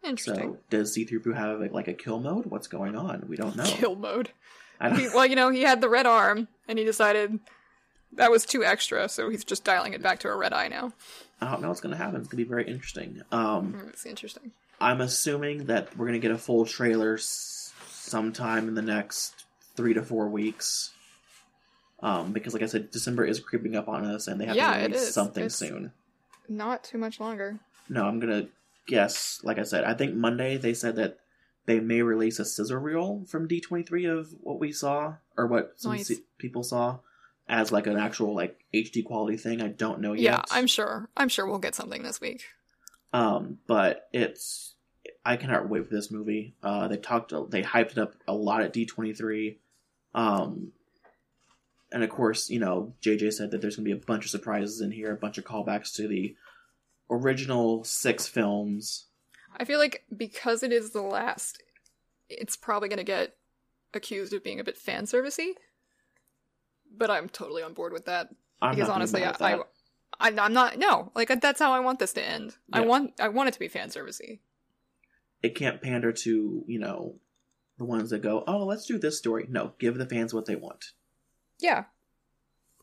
Interesting. 0.03 0.53
So, 0.55 0.59
does 0.71 0.97
C3PO 0.97 1.35
have 1.37 1.73
like 1.73 1.88
a 1.88 1.92
kill 1.95 2.21
mode? 2.21 2.47
What's 2.47 2.69
going 2.69 2.95
on? 2.97 3.25
We 3.29 3.37
don't 3.37 3.57
know. 3.57 3.64
Kill 3.64 3.97
mode. 3.97 4.31
He, 4.97 5.09
well, 5.14 5.27
you 5.27 5.37
know, 5.37 5.51
he 5.51 5.62
had 5.62 5.81
the 5.81 5.88
red 5.88 6.07
arm, 6.07 6.49
and 6.69 6.79
he 6.79 6.85
decided 6.85 7.40
that 8.12 8.31
was 8.31 8.45
too 8.45 8.62
extra, 8.62 9.09
so 9.09 9.31
he's 9.31 9.42
just 9.45 9.64
dialing 9.64 9.95
it 9.95 10.03
back 10.03 10.19
to 10.21 10.29
a 10.29 10.37
red 10.37 10.53
eye 10.53 10.69
now. 10.69 10.92
I 11.40 11.51
don't 11.51 11.62
know 11.62 11.69
what's 11.69 11.81
going 11.81 11.92
to 11.92 11.99
happen. 11.99 12.21
It's 12.21 12.29
going 12.29 12.38
to 12.38 12.45
be 12.45 12.49
very 12.49 12.66
interesting. 12.69 13.23
Um, 13.33 13.73
Mm, 13.73 13.88
It's 13.88 14.07
interesting. 14.07 14.53
I'm 14.81 15.01
assuming 15.01 15.67
that 15.67 15.97
we're 15.97 16.07
going 16.07 16.21
to 16.21 16.27
get 16.27 16.35
a 16.35 16.39
full 16.39 16.67
trailer 16.67 17.15
s- 17.15 17.73
sometime 17.89 18.69
in 18.69 18.75
the 18.75 18.83
next 18.83 19.45
three 19.77 19.95
to 19.95 20.03
four 20.03 20.29
weeks. 20.29 20.93
Um, 22.03 22.33
because, 22.33 22.53
like 22.53 22.62
I 22.62 22.67
said, 22.67 22.91
December 22.91 23.25
is 23.25 23.41
creeping 23.41 23.75
up 23.75 23.89
on 23.89 24.05
us, 24.05 24.27
and 24.29 24.39
they 24.41 24.45
have 24.47 24.57
Yeah, 24.57 24.75
to 24.75 24.81
it 24.81 24.87
release 24.89 25.09
is. 25.09 25.15
something 25.15 25.45
It's- 25.45 25.57
soon. 25.57 25.93
Not 26.49 26.85
too 26.85 26.99
much 26.99 27.19
longer. 27.19 27.59
No, 27.89 28.05
I'm 28.05 28.21
gonna 28.21 28.49
guess. 28.87 29.41
Like 29.43 29.59
I 29.59 29.62
said, 29.65 29.85
I 29.85 29.95
think 29.95 30.15
Monday 30.15 30.57
they 30.59 30.75
said 30.75 30.95
that 30.97 31.19
they 31.65 31.81
may 31.81 32.03
release 32.03 32.39
a 32.39 32.45
sizzle 32.45 32.77
reel 32.77 33.25
from 33.27 33.49
D23 33.49 34.05
of 34.07 34.33
what 34.41 34.61
we 34.61 34.71
saw 34.73 35.15
or 35.37 35.47
what 35.49 35.73
some 35.77 35.93
Nice. 35.93 36.09
se- 36.09 36.23
people 36.39 36.62
saw 36.62 36.99
as 37.49 37.73
like 37.73 37.87
an 37.89 37.97
actual 37.97 38.35
like 38.35 38.61
HD 38.73 39.03
quality 39.05 39.37
thing. 39.37 39.61
I 39.61 39.69
don't 39.69 40.01
know 40.01 40.12
yet. 40.12 40.23
Yeah. 40.23 40.43
I'm 40.51 40.67
sure. 40.69 41.09
I'm 41.17 41.29
sure 41.29 41.47
we'll 41.47 41.59
get 41.59 41.75
something 41.75 42.03
this 42.05 42.21
week. 42.21 42.45
Um, 43.12 43.59
but 43.66 44.09
it's 44.12 44.75
I 45.25 45.37
cannot 45.37 45.69
wait 45.69 45.87
for 45.87 45.95
this 45.95 46.11
movie. 46.11 46.55
Uh, 46.62 46.88
they 46.88 46.97
talked, 46.97 47.33
they 47.51 47.62
hyped 47.62 47.92
it 47.92 47.99
up 47.99 48.14
a 48.27 48.35
lot 48.35 48.62
at 48.62 48.75
D23. 48.75 49.57
Um, 50.14 50.73
and 51.92 52.03
of 52.03 52.11
course, 52.11 52.51
you 52.51 52.59
know, 52.59 52.95
JJ 53.03 53.33
said 53.33 53.51
that 53.51 53.61
there's 53.61 53.77
gonna 53.77 53.85
be 53.85 53.92
a 53.92 53.97
bunch 53.97 54.25
of 54.25 54.31
surprises 54.31 54.81
in 54.81 54.90
here, 54.90 55.12
a 55.12 55.16
bunch 55.16 55.38
of 55.38 55.45
callbacks 55.45 55.95
to 55.97 56.09
the 56.09 56.37
original 57.11 57.85
six 57.85 58.27
films. 58.27 59.07
I 59.57 59.64
feel 59.64 59.79
like 59.79 60.05
because 60.14 60.62
it 60.62 60.73
is 60.73 60.90
the 60.90 61.03
last, 61.03 61.62
it's 62.29 62.57
probably 62.57 62.88
going 62.88 62.99
to 62.99 63.05
get 63.05 63.35
accused 63.95 64.33
of 64.33 64.45
being 64.45 64.61
a 64.61 64.64
bit 64.64 64.77
fan 64.77 65.05
servicey. 65.05 65.53
But 66.95 67.11
I'm 67.11 67.29
totally 67.29 67.62
on 67.62 67.75
board 67.75 67.92
with 67.92 68.07
that 68.07 68.29
I'm 68.61 68.75
because 68.75 68.88
honestly, 68.88 69.25
I, 69.25 69.33
that. 69.33 69.42
I, 69.42 69.59
I'm 70.20 70.52
not. 70.52 70.79
No, 70.79 71.11
like 71.14 71.29
that's 71.40 71.61
how 71.61 71.72
I 71.72 71.81
want 71.81 71.98
this 71.98 72.12
to 72.14 72.22
end. 72.22 72.57
I 72.72 72.81
want, 72.81 73.14
I 73.20 73.29
want 73.29 73.48
it 73.48 73.52
to 73.52 73.59
be 73.59 73.68
fan 73.68 73.88
servicey. 73.90 74.38
it 75.42 75.55
can't 75.55 75.83
pander 75.83 76.12
to 76.12 76.64
you 76.66 76.79
know 76.79 77.16
the 77.79 77.85
ones 77.85 78.11
that 78.11 78.22
go, 78.22 78.42
oh, 78.46 78.64
let's 78.64 78.87
do 78.87 78.98
this 78.98 79.18
story. 79.18 79.46
No, 79.50 79.72
give 79.79 79.96
the 79.98 80.07
fans 80.07 80.33
what 80.33 80.46
they 80.46 80.57
want. 80.57 80.92
Yeah, 81.61 81.85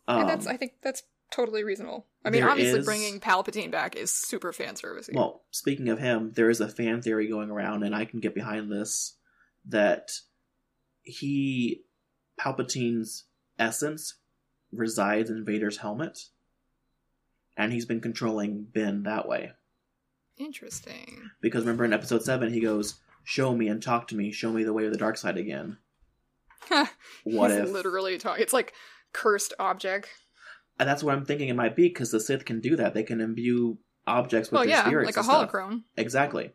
Um, 0.08 0.22
and 0.22 0.30
that's 0.30 0.46
I 0.48 0.58
think 0.58 0.74
that's 0.82 1.04
totally 1.32 1.64
reasonable. 1.64 2.06
I 2.24 2.30
mean, 2.30 2.44
obviously, 2.44 2.80
is- 2.80 2.86
bringing 2.86 3.20
Palpatine 3.20 3.72
back 3.72 3.96
is 3.96 4.12
super 4.14 4.54
fan 4.54 4.76
servicey. 4.76 5.14
well, 5.16 5.44
speaking 5.52 5.90
of 5.90 6.00
him, 6.00 6.32
there 6.36 6.50
is 6.50 6.62
a 6.62 6.70
fan 6.70 7.02
theory 7.02 7.28
going 7.28 7.50
around, 7.50 7.84
and 7.84 7.96
I 7.96 8.06
can 8.06 8.20
get 8.20 8.36
behind 8.36 8.72
this 8.72 9.16
that 9.68 10.12
he 11.02 11.82
Palpatine's 12.40 13.26
essence 13.60 14.16
resides 14.72 15.30
in 15.30 15.44
Vader's 15.46 15.78
helmet, 15.78 16.20
and 17.58 17.72
he's 17.74 17.86
been 17.86 18.02
controlling 18.02 18.64
Ben 18.64 19.04
that 19.04 19.28
way. 19.28 19.52
Interesting. 20.38 21.30
Because 21.42 21.64
remember 21.64 21.86
in 21.86 21.94
Episode 21.94 22.24
Seven, 22.24 22.54
he 22.54 22.60
goes, 22.60 22.96
"Show 23.24 23.56
me 23.56 23.68
and 23.68 23.82
talk 23.82 24.08
to 24.08 24.16
me. 24.16 24.32
Show 24.32 24.52
me 24.52 24.64
the 24.64 24.74
way 24.74 24.86
of 24.86 24.92
the 24.92 24.98
dark 24.98 25.18
side 25.18 25.38
again." 25.38 25.78
What 27.24 27.52
if? 27.52 27.70
literally 27.70 28.18
talking? 28.18 28.42
It's 28.42 28.54
like 28.54 28.74
cursed 29.12 29.54
object. 29.60 30.10
And 30.80 30.90
that's 30.90 31.04
what 31.04 31.14
I'm 31.16 31.26
thinking 31.26 31.50
it 31.50 31.56
might 31.56 31.76
be 31.76 31.88
because 31.88 32.12
the 32.12 32.20
Sith 32.20 32.46
can 32.46 32.60
do 32.60 32.76
that. 32.78 32.94
They 32.94 33.04
can 33.04 33.22
imbue 33.22 33.78
objects 34.08 34.50
with 34.50 34.58
Well, 34.60 34.64
their 34.66 34.76
yeah, 34.78 34.86
spirits. 34.86 35.16
like 35.16 35.24
a 35.26 35.30
holocron. 35.30 35.84
Exactly. 35.98 36.52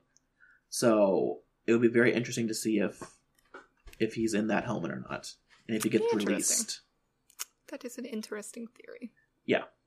So 0.70 1.40
it 1.66 1.72
would 1.72 1.82
be 1.82 1.88
very 1.88 2.12
interesting 2.12 2.48
to 2.48 2.54
see 2.54 2.78
if 2.80 3.00
if 4.00 4.14
he's 4.14 4.34
in 4.34 4.48
that 4.48 4.64
helmet 4.64 4.90
or 4.90 5.04
not, 5.08 5.34
and 5.66 5.76
if 5.76 5.82
he 5.84 5.88
gets 5.90 6.12
released. 6.14 6.80
That 7.68 7.84
is 7.84 7.98
an 7.98 8.04
interesting 8.06 8.66
theory. 8.66 9.12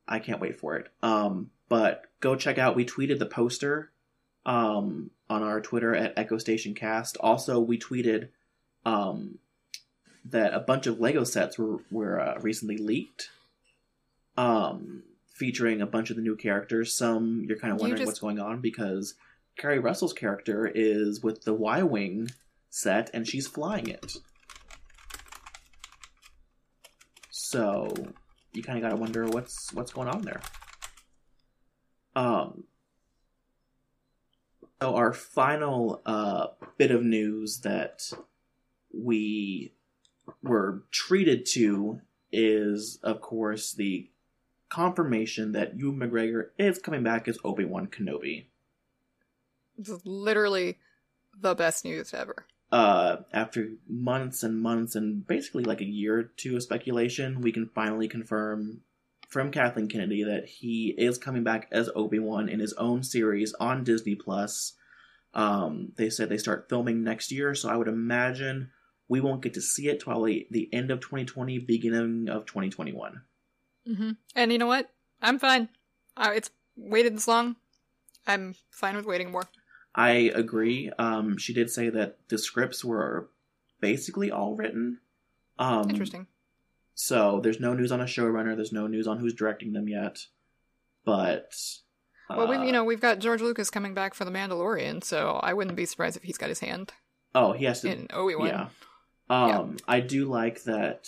I 0.07 0.19
can't 0.19 0.41
wait 0.41 0.59
for 0.59 0.75
it. 0.77 0.87
Um, 1.01 1.51
but 1.69 2.05
go 2.19 2.35
check 2.35 2.57
out. 2.57 2.75
We 2.75 2.85
tweeted 2.85 3.19
the 3.19 3.25
poster 3.25 3.91
um, 4.45 5.11
on 5.29 5.43
our 5.43 5.61
Twitter 5.61 5.95
at 5.95 6.13
Echo 6.17 6.37
Station 6.37 6.73
Cast. 6.73 7.17
Also, 7.17 7.59
we 7.59 7.79
tweeted 7.79 8.29
um, 8.85 9.39
that 10.25 10.53
a 10.53 10.59
bunch 10.59 10.87
of 10.87 10.99
Lego 10.99 11.23
sets 11.23 11.57
were 11.57 11.77
were 11.91 12.19
uh, 12.19 12.39
recently 12.41 12.77
leaked, 12.77 13.29
um, 14.37 15.03
featuring 15.33 15.81
a 15.81 15.85
bunch 15.85 16.09
of 16.09 16.15
the 16.15 16.21
new 16.21 16.35
characters. 16.35 16.95
Some 16.95 17.45
you're 17.47 17.57
kind 17.57 17.73
of 17.73 17.79
wondering 17.79 17.99
just- 17.99 18.07
what's 18.07 18.19
going 18.19 18.39
on 18.39 18.59
because 18.59 19.15
Keri 19.57 19.79
Russell's 19.79 20.13
character 20.13 20.67
is 20.67 21.21
with 21.21 21.43
the 21.43 21.53
Y 21.53 21.83
wing 21.83 22.29
set 22.69 23.09
and 23.13 23.27
she's 23.27 23.47
flying 23.47 23.87
it. 23.87 24.17
So 27.29 27.93
you 28.53 28.63
kind 28.63 28.77
of 28.77 28.83
got 28.83 28.89
to 28.89 28.95
wonder 28.95 29.25
what's 29.27 29.73
what's 29.73 29.91
going 29.91 30.07
on 30.07 30.21
there. 30.21 30.41
Um. 32.15 32.63
So 34.81 34.95
our 34.95 35.13
final 35.13 36.01
uh, 36.07 36.47
bit 36.77 36.89
of 36.89 37.03
news 37.03 37.59
that 37.59 38.11
we 38.91 39.73
were 40.41 40.83
treated 40.89 41.45
to 41.47 42.01
is, 42.31 42.99
of 43.03 43.21
course, 43.21 43.73
the 43.73 44.09
confirmation 44.69 45.51
that 45.51 45.77
Ewan 45.77 45.97
McGregor 45.99 46.47
is 46.57 46.79
coming 46.79 47.03
back 47.03 47.27
as 47.27 47.37
Obi 47.43 47.65
Wan 47.65 47.87
Kenobi. 47.87 48.45
This 49.77 49.89
is 49.89 50.01
literally 50.05 50.79
the 51.39 51.53
best 51.53 51.85
news 51.85 52.13
ever. 52.13 52.45
Uh, 52.71 53.17
after 53.33 53.69
months 53.87 54.43
and 54.43 54.61
months 54.61 54.95
and 54.95 55.25
basically 55.27 55.63
like 55.63 55.81
a 55.81 55.85
year 55.85 56.19
or 56.19 56.23
two 56.23 56.55
of 56.55 56.63
speculation, 56.63 57.41
we 57.41 57.51
can 57.51 57.69
finally 57.75 58.07
confirm 58.07 58.81
from 59.29 59.51
Kathleen 59.51 59.87
Kennedy 59.87 60.23
that 60.23 60.45
he 60.45 60.93
is 60.97 61.17
coming 61.17 61.43
back 61.43 61.67
as 61.71 61.89
Obi 61.95 62.19
Wan 62.19 62.49
in 62.49 62.59
his 62.59 62.73
own 62.73 63.03
series 63.03 63.53
on 63.59 63.83
Disney 63.83 64.15
Plus. 64.15 64.73
Um, 65.33 65.93
they 65.95 66.09
said 66.09 66.29
they 66.29 66.37
start 66.37 66.67
filming 66.69 67.03
next 67.03 67.31
year, 67.31 67.55
so 67.55 67.69
I 67.69 67.77
would 67.77 67.87
imagine 67.87 68.71
we 69.07 69.21
won't 69.21 69.41
get 69.41 69.53
to 69.55 69.61
see 69.61 69.87
it 69.87 70.01
probably 70.01 70.47
the 70.51 70.69
end 70.73 70.91
of 70.91 70.99
2020, 71.01 71.59
beginning 71.59 72.29
of 72.29 72.45
2021. 72.45 73.21
hmm 73.85 74.11
And 74.35 74.51
you 74.51 74.57
know 74.57 74.67
what? 74.67 74.89
I'm 75.21 75.39
fine. 75.39 75.69
Uh, 76.15 76.31
it's 76.33 76.49
waited 76.75 77.15
this 77.15 77.27
long. 77.27 77.55
I'm 78.27 78.55
fine 78.69 78.95
with 78.95 79.05
waiting 79.05 79.31
more. 79.31 79.49
I 79.93 80.31
agree. 80.33 80.91
Um, 80.97 81.37
she 81.37 81.53
did 81.53 81.69
say 81.69 81.89
that 81.89 82.17
the 82.29 82.37
scripts 82.37 82.83
were 82.83 83.29
basically 83.79 84.31
all 84.31 84.55
written. 84.55 84.99
Um, 85.59 85.89
Interesting. 85.89 86.27
So 86.95 87.39
there's 87.43 87.59
no 87.59 87.73
news 87.73 87.91
on 87.91 88.01
a 88.01 88.05
showrunner. 88.05 88.55
There's 88.55 88.71
no 88.71 88.87
news 88.87 89.07
on 89.07 89.19
who's 89.19 89.33
directing 89.33 89.73
them 89.73 89.87
yet. 89.87 90.25
But 91.03 91.53
Well, 92.29 92.47
we 92.47 92.57
uh, 92.57 92.63
you 92.63 92.71
know 92.71 92.83
we've 92.83 93.01
got 93.01 93.19
George 93.19 93.41
Lucas 93.41 93.69
coming 93.69 93.93
back 93.93 94.13
for 94.13 94.23
the 94.23 94.31
Mandalorian, 94.31 95.03
so 95.03 95.39
I 95.41 95.53
wouldn't 95.53 95.75
be 95.75 95.85
surprised 95.85 96.15
if 96.15 96.23
he's 96.23 96.37
got 96.37 96.49
his 96.49 96.59
hand 96.59 96.93
oh, 97.35 97.53
he 97.53 97.65
has 97.65 97.81
to. 97.81 97.91
in 97.91 98.07
Obi 98.11 98.35
Wan. 98.35 98.47
yeah. 98.47 98.67
Um, 99.29 99.77
I 99.87 100.01
do 100.01 100.25
like 100.25 100.63
that 100.63 101.07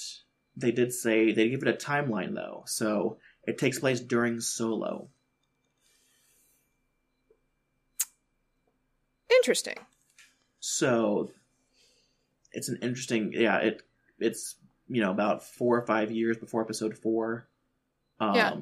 they 0.56 0.72
did 0.72 0.94
say 0.94 1.34
they 1.34 1.50
give 1.50 1.62
it 1.62 1.68
a 1.68 1.74
timeline 1.74 2.34
though, 2.34 2.64
so 2.66 3.18
it 3.46 3.58
takes 3.58 3.80
place 3.80 4.00
during 4.00 4.40
Solo. 4.40 5.10
Interesting. 9.44 9.76
So 10.62 11.30
it's 12.54 12.70
an 12.70 12.78
interesting. 12.82 13.34
Yeah, 13.34 13.58
it 13.58 13.82
it's 14.20 14.56
you 14.88 15.02
know 15.02 15.12
about 15.12 15.44
four 15.44 15.78
or 15.78 15.86
five 15.86 16.12
years 16.12 16.38
before 16.38 16.62
Episode 16.62 16.98
four. 16.98 17.48
Um, 18.22 18.36
Yeah. 18.36 18.56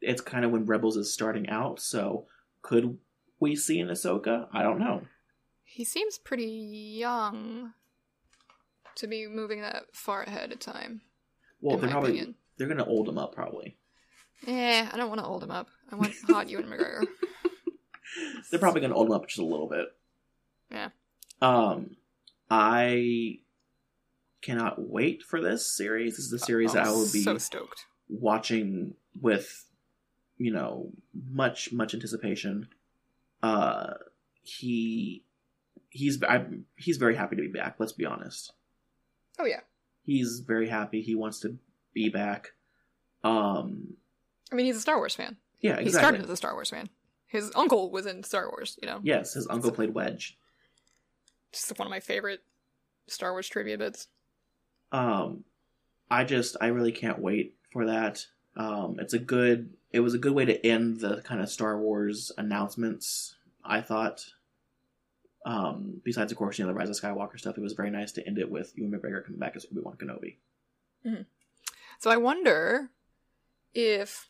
It's 0.00 0.22
kind 0.22 0.44
of 0.46 0.50
when 0.52 0.64
Rebels 0.64 0.96
is 0.96 1.12
starting 1.12 1.48
out. 1.50 1.80
So 1.80 2.26
could 2.62 2.98
we 3.40 3.56
see 3.56 3.78
an 3.80 3.88
Ahsoka? 3.88 4.48
I 4.52 4.62
don't 4.62 4.78
know. 4.78 5.02
He 5.64 5.84
seems 5.84 6.16
pretty 6.18 6.44
young 6.46 7.72
to 8.96 9.06
be 9.06 9.26
moving 9.26 9.60
that 9.60 9.84
far 9.92 10.22
ahead 10.22 10.50
of 10.52 10.60
time. 10.60 11.02
Well, 11.60 11.76
they're 11.78 11.90
probably 11.90 12.10
opinion. 12.12 12.34
they're 12.56 12.68
gonna 12.68 12.86
old 12.86 13.06
him 13.08 13.18
up 13.18 13.34
probably. 13.34 13.76
Eh, 14.46 14.86
I 14.90 14.96
don't 14.96 15.08
want 15.10 15.20
to 15.20 15.26
old 15.26 15.42
him 15.42 15.50
up. 15.50 15.68
I 15.92 15.96
want 15.96 16.14
hot 16.26 16.48
Ewan 16.48 16.66
McGregor. 16.70 17.04
They're 18.50 18.60
probably 18.60 18.80
gonna 18.80 18.94
old 18.94 19.06
him 19.08 19.12
up 19.12 19.26
just 19.26 19.38
a 19.38 19.44
little 19.44 19.68
bit. 19.68 19.86
Yeah. 20.70 20.88
Um, 21.42 21.96
I 22.50 23.38
cannot 24.42 24.80
wait 24.80 25.22
for 25.22 25.40
this 25.40 25.66
series. 25.70 26.16
This 26.16 26.26
is 26.26 26.30
the 26.30 26.38
series 26.38 26.72
that 26.74 26.86
I 26.86 26.90
will 26.90 27.10
be 27.12 27.22
so 27.22 27.38
stoked. 27.38 27.86
watching 28.08 28.94
with, 29.20 29.66
you 30.38 30.52
know, 30.52 30.90
much 31.30 31.72
much 31.72 31.94
anticipation. 31.94 32.68
Uh, 33.42 33.94
he 34.42 35.24
he's 35.90 36.22
I, 36.22 36.44
he's 36.76 36.96
very 36.98 37.16
happy 37.16 37.36
to 37.36 37.42
be 37.42 37.48
back. 37.48 37.76
Let's 37.78 37.92
be 37.92 38.04
honest. 38.06 38.52
Oh 39.38 39.44
yeah. 39.46 39.60
He's 40.04 40.40
very 40.46 40.68
happy. 40.68 41.00
He 41.02 41.14
wants 41.14 41.40
to 41.40 41.56
be 41.94 42.08
back. 42.10 42.52
Um, 43.22 43.94
I 44.52 44.54
mean, 44.54 44.66
he's 44.66 44.76
a 44.76 44.80
Star 44.80 44.98
Wars 44.98 45.14
fan. 45.14 45.38
yeah, 45.60 45.76
He 45.76 45.86
exactly. 45.86 45.98
started 46.00 46.22
as 46.24 46.30
a 46.30 46.36
Star 46.36 46.52
Wars 46.52 46.68
fan. 46.68 46.90
His 47.26 47.50
uncle 47.54 47.90
was 47.90 48.06
in 48.06 48.22
Star 48.22 48.48
Wars. 48.48 48.78
You 48.82 48.88
know, 48.88 49.00
Yes, 49.02 49.34
his 49.34 49.46
uncle 49.48 49.70
played 49.72 49.94
Wedge. 49.94 50.36
just 51.52 51.76
one 51.78 51.86
of 51.86 51.90
my 51.90 52.00
favorite 52.00 52.42
Star 53.08 53.32
Wars 53.32 53.48
trivia 53.48 53.76
bits. 53.78 54.08
um 54.92 55.44
i 56.10 56.22
just 56.24 56.56
i 56.60 56.66
really 56.66 56.92
can't 56.92 57.18
wait 57.18 57.54
for 57.72 57.86
that 57.86 58.26
um 58.56 58.96
it's 59.00 59.14
a 59.14 59.18
good 59.18 59.72
it 59.90 60.00
was 60.00 60.12
a 60.14 60.18
good 60.18 60.32
way 60.34 60.44
to 60.44 60.64
end 60.66 61.00
the 61.00 61.22
kind 61.22 61.40
of 61.40 61.48
star 61.48 61.78
wars 61.78 62.30
announcements 62.36 63.34
i 63.64 63.80
thought 63.80 64.24
um 65.46 66.00
besides 66.04 66.30
of 66.30 66.38
course 66.38 66.58
you 66.58 66.64
know 66.64 66.72
the 66.72 66.78
rise 66.78 66.90
of 66.90 66.96
skywalker 66.96 67.38
stuff 67.38 67.56
it 67.56 67.62
was 67.62 67.72
very 67.72 67.90
nice 67.90 68.12
to 68.12 68.24
end 68.26 68.38
it 68.38 68.50
with 68.50 68.72
ewan 68.76 68.92
mcgregor 68.92 69.24
coming 69.24 69.38
back 69.40 69.56
as 69.56 69.64
obi-wan 69.72 69.96
kenobi 69.96 70.36
So 71.98 72.10
I 72.10 72.16
wonder 72.18 72.90
if 73.72 74.28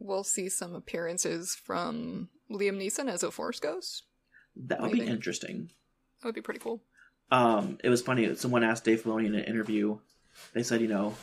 we'll 0.00 0.24
see 0.24 0.48
some 0.48 0.74
appearances 0.74 1.54
from 1.54 2.28
Liam 2.50 2.78
Neeson 2.78 3.08
as 3.08 3.22
a 3.22 3.30
Force 3.30 3.60
Ghost. 3.60 4.02
that 4.56 4.80
would 4.80 4.90
be 4.90 4.98
think? 4.98 5.10
interesting 5.10 5.70
That 6.20 6.28
would 6.28 6.34
be 6.34 6.40
pretty 6.42 6.60
cool. 6.60 6.82
um, 7.30 7.78
it 7.84 7.88
was 7.88 8.02
funny. 8.02 8.34
Someone 8.34 8.64
asked 8.64 8.84
Dave 8.84 9.02
Filoni 9.02 9.26
in 9.26 9.34
an 9.36 9.44
interview. 9.44 9.98
They 10.54 10.62
said, 10.64 10.80
you 10.80 10.88
know, 10.88 11.14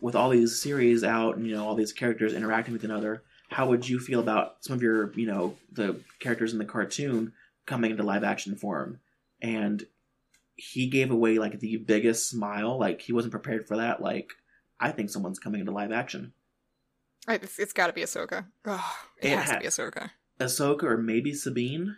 with 0.00 0.16
all 0.16 0.30
these 0.30 0.62
series 0.62 1.04
out 1.04 1.36
and 1.36 1.46
you 1.46 1.54
know 1.54 1.66
all 1.66 1.74
these 1.74 1.92
characters 1.92 2.32
interacting 2.32 2.72
with 2.72 2.84
another, 2.84 3.22
how 3.50 3.68
would 3.68 3.86
you 3.86 3.98
feel 3.98 4.20
about 4.20 4.64
some 4.64 4.74
of 4.76 4.82
your, 4.82 5.12
you 5.14 5.26
know, 5.26 5.56
the 5.72 6.00
characters 6.20 6.52
in 6.52 6.58
the 6.58 6.64
cartoon 6.64 7.32
coming 7.66 7.90
into 7.90 8.02
live 8.02 8.24
action 8.24 8.54
form? 8.56 9.00
And 9.42 9.84
he 10.56 10.86
gave 10.88 11.10
away 11.10 11.38
like 11.38 11.58
the 11.58 11.76
biggest 11.78 12.28
smile. 12.30 12.78
Like 12.78 13.00
he 13.00 13.12
wasn't 13.12 13.32
prepared 13.32 13.66
for 13.66 13.76
that. 13.78 14.00
Like 14.00 14.32
I 14.78 14.92
think 14.92 15.10
someone's 15.10 15.38
coming 15.38 15.60
into 15.60 15.72
live 15.72 15.92
action. 15.92 16.32
It's, 17.28 17.58
it's 17.58 17.72
got 17.72 17.88
to 17.88 17.92
be 17.92 18.02
Ahsoka. 18.02 18.46
Oh, 18.66 18.96
it, 19.20 19.28
It 19.28 19.36
has 19.38 19.48
ha- 19.50 19.54
to 19.54 19.60
be 19.60 19.66
Ahsoka. 19.66 20.10
Ahsoka 20.40 20.82
or 20.84 20.96
maybe 20.96 21.32
Sabine. 21.34 21.96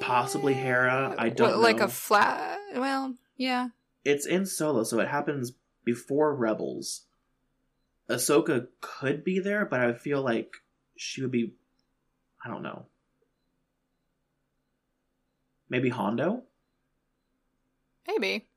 Possibly 0.00 0.54
Hera, 0.54 1.14
I 1.18 1.28
don't 1.28 1.50
What, 1.50 1.58
Like 1.60 1.78
know. 1.78 1.84
a 1.84 1.88
flat. 1.88 2.58
Well, 2.74 3.14
yeah. 3.36 3.68
it's 4.04 4.26
in 4.26 4.46
solo, 4.46 4.82
so 4.82 5.00
it 5.00 5.08
happens 5.08 5.52
before 5.84 6.34
Rebels. 6.34 7.02
Ahsoka 8.08 8.68
could 8.80 9.24
be 9.24 9.38
there, 9.38 9.64
but 9.64 9.80
I 9.80 9.92
feel 9.92 10.22
like 10.22 10.54
she 10.96 11.22
would 11.22 11.30
be. 11.30 11.54
I 12.44 12.48
don't 12.48 12.62
know. 12.62 12.86
Maybe 15.68 15.88
Hondo, 15.90 16.42
Maybe. 18.08 18.48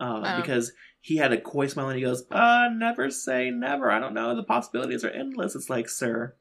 uh, 0.00 0.40
because 0.40 0.72
he 1.08 1.16
had 1.16 1.32
a 1.32 1.40
coy 1.40 1.66
smile 1.66 1.88
and 1.88 1.98
he 1.98 2.04
goes, 2.04 2.24
"Uh, 2.30 2.68
never 2.70 3.10
say 3.10 3.50
never. 3.50 3.90
I 3.90 3.98
don't 3.98 4.12
know. 4.12 4.36
The 4.36 4.42
possibilities 4.42 5.04
are 5.04 5.10
endless." 5.10 5.54
It's 5.54 5.70
like, 5.70 5.88
sir, 5.88 6.34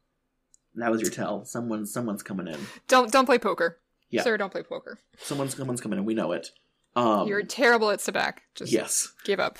that 0.75 0.91
was 0.91 1.01
your 1.01 1.09
tell. 1.09 1.45
Someone, 1.45 1.85
someone's 1.85 2.21
coming 2.21 2.47
in. 2.47 2.59
Don't 2.89 3.09
don't 3.09 3.25
play 3.25 3.39
poker. 3.39 3.79
Yeah. 4.09 4.23
Sir, 4.23 4.35
don't 4.35 4.51
play 4.51 4.63
poker. 4.63 4.99
Someone's, 5.19 5.55
someone's 5.55 5.79
coming 5.79 5.99
in. 5.99 6.03
We 6.03 6.15
know 6.15 6.33
it. 6.33 6.51
Um, 6.97 7.29
You're 7.29 7.43
terrible 7.43 7.91
at 7.91 7.99
Sabacc. 7.99 8.39
Just 8.55 8.73
yes. 8.73 9.13
give 9.23 9.39
up. 9.39 9.57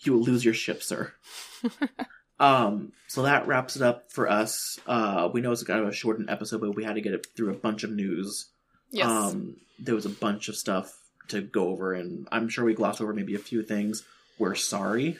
you 0.00 0.12
will 0.12 0.22
lose 0.22 0.44
your 0.44 0.54
ship, 0.54 0.82
sir. 0.82 1.14
um, 2.40 2.92
so 3.08 3.22
that 3.22 3.46
wraps 3.46 3.76
it 3.76 3.82
up 3.82 4.12
for 4.12 4.28
us. 4.28 4.78
Uh, 4.86 5.30
we 5.32 5.40
know 5.40 5.52
it's 5.52 5.62
kind 5.62 5.80
of 5.80 5.88
a 5.88 5.92
shortened 5.92 6.28
episode, 6.28 6.60
but 6.60 6.76
we 6.76 6.84
had 6.84 6.96
to 6.96 7.00
get 7.00 7.14
it 7.14 7.26
through 7.34 7.50
a 7.50 7.58
bunch 7.58 7.82
of 7.82 7.90
news. 7.90 8.50
Yes. 8.90 9.06
Um, 9.06 9.56
there 9.78 9.94
was 9.94 10.04
a 10.04 10.10
bunch 10.10 10.48
of 10.48 10.56
stuff 10.56 10.98
to 11.28 11.40
go 11.40 11.68
over, 11.68 11.94
and 11.94 12.28
I'm 12.30 12.48
sure 12.50 12.66
we 12.66 12.74
glossed 12.74 13.00
over 13.00 13.14
maybe 13.14 13.34
a 13.34 13.38
few 13.38 13.62
things. 13.62 14.04
We're 14.40 14.54
sorry. 14.54 15.18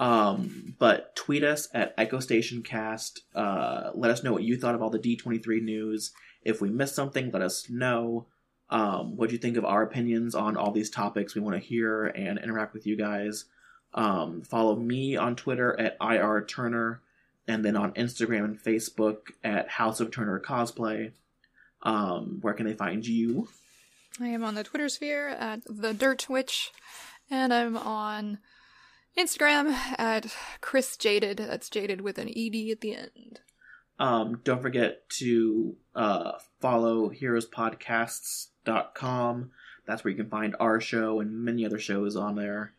Um, 0.00 0.74
but 0.78 1.14
tweet 1.14 1.44
us 1.44 1.68
at 1.74 1.92
Echo 1.98 2.18
Station 2.18 2.62
Cast. 2.62 3.20
Uh, 3.34 3.90
let 3.94 4.10
us 4.10 4.24
know 4.24 4.32
what 4.32 4.42
you 4.42 4.56
thought 4.56 4.74
of 4.74 4.82
all 4.82 4.88
the 4.88 4.98
D23 4.98 5.62
news. 5.62 6.12
If 6.42 6.62
we 6.62 6.70
missed 6.70 6.94
something, 6.94 7.30
let 7.30 7.42
us 7.42 7.68
know. 7.68 8.26
Um, 8.70 9.16
what 9.16 9.28
do 9.28 9.34
you 9.34 9.38
think 9.38 9.58
of 9.58 9.66
our 9.66 9.82
opinions 9.82 10.34
on 10.34 10.56
all 10.56 10.72
these 10.72 10.88
topics? 10.88 11.34
We 11.34 11.42
want 11.42 11.56
to 11.56 11.62
hear 11.62 12.06
and 12.06 12.38
interact 12.38 12.72
with 12.72 12.86
you 12.86 12.96
guys. 12.96 13.44
Um, 13.92 14.40
follow 14.40 14.76
me 14.76 15.14
on 15.14 15.36
Twitter 15.36 15.78
at 15.78 15.98
IR 16.00 16.46
Turner, 16.48 17.02
and 17.46 17.62
then 17.62 17.76
on 17.76 17.92
Instagram 17.92 18.44
and 18.44 18.58
Facebook 18.58 19.32
at 19.44 19.68
House 19.68 20.00
of 20.00 20.10
Turner 20.10 20.40
Cosplay. 20.40 21.12
Um, 21.82 22.38
where 22.40 22.54
can 22.54 22.64
they 22.64 22.72
find 22.72 23.06
you? 23.06 23.48
I 24.20 24.28
am 24.28 24.44
on 24.44 24.54
the 24.54 24.64
Twitter 24.64 24.88
sphere 24.88 25.28
at 25.28 25.60
the 25.66 25.94
Dirt 25.94 26.28
Witch, 26.28 26.70
and 27.32 27.52
I'm 27.52 27.76
on 27.78 28.38
Instagram 29.18 29.72
at 29.98 30.32
Kris 30.60 30.96
Jaded. 30.98 31.38
That's 31.38 31.70
Jaded 31.70 32.02
with 32.02 32.18
an 32.18 32.28
ed 32.28 32.54
at 32.70 32.82
the 32.82 32.94
end. 32.94 33.40
Um, 33.98 34.42
don't 34.44 34.60
forget 34.60 35.08
to 35.18 35.76
uh, 35.94 36.32
follow 36.60 37.08
heroespodcasts.com. 37.08 39.50
That's 39.86 40.04
where 40.04 40.10
you 40.10 40.16
can 40.16 40.28
find 40.28 40.54
our 40.60 40.78
show 40.80 41.20
and 41.20 41.42
many 41.42 41.64
other 41.64 41.78
shows 41.78 42.16
on 42.16 42.36
there. 42.36 42.74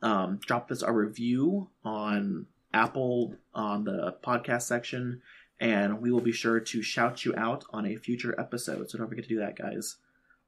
Um, 0.00 0.38
drop 0.38 0.70
us 0.70 0.80
a 0.82 0.90
review 0.90 1.68
on 1.84 2.46
Apple 2.72 3.36
on 3.54 3.84
the 3.84 4.16
podcast 4.24 4.62
section, 4.62 5.20
and 5.60 6.00
we 6.00 6.10
will 6.10 6.22
be 6.22 6.32
sure 6.32 6.60
to 6.60 6.82
shout 6.82 7.26
you 7.26 7.34
out 7.36 7.66
on 7.70 7.84
a 7.84 7.96
future 7.96 8.34
episode. 8.40 8.88
So 8.88 8.96
don't 8.98 9.08
forget 9.08 9.24
to 9.24 9.28
do 9.28 9.40
that, 9.40 9.58
guys. 9.58 9.96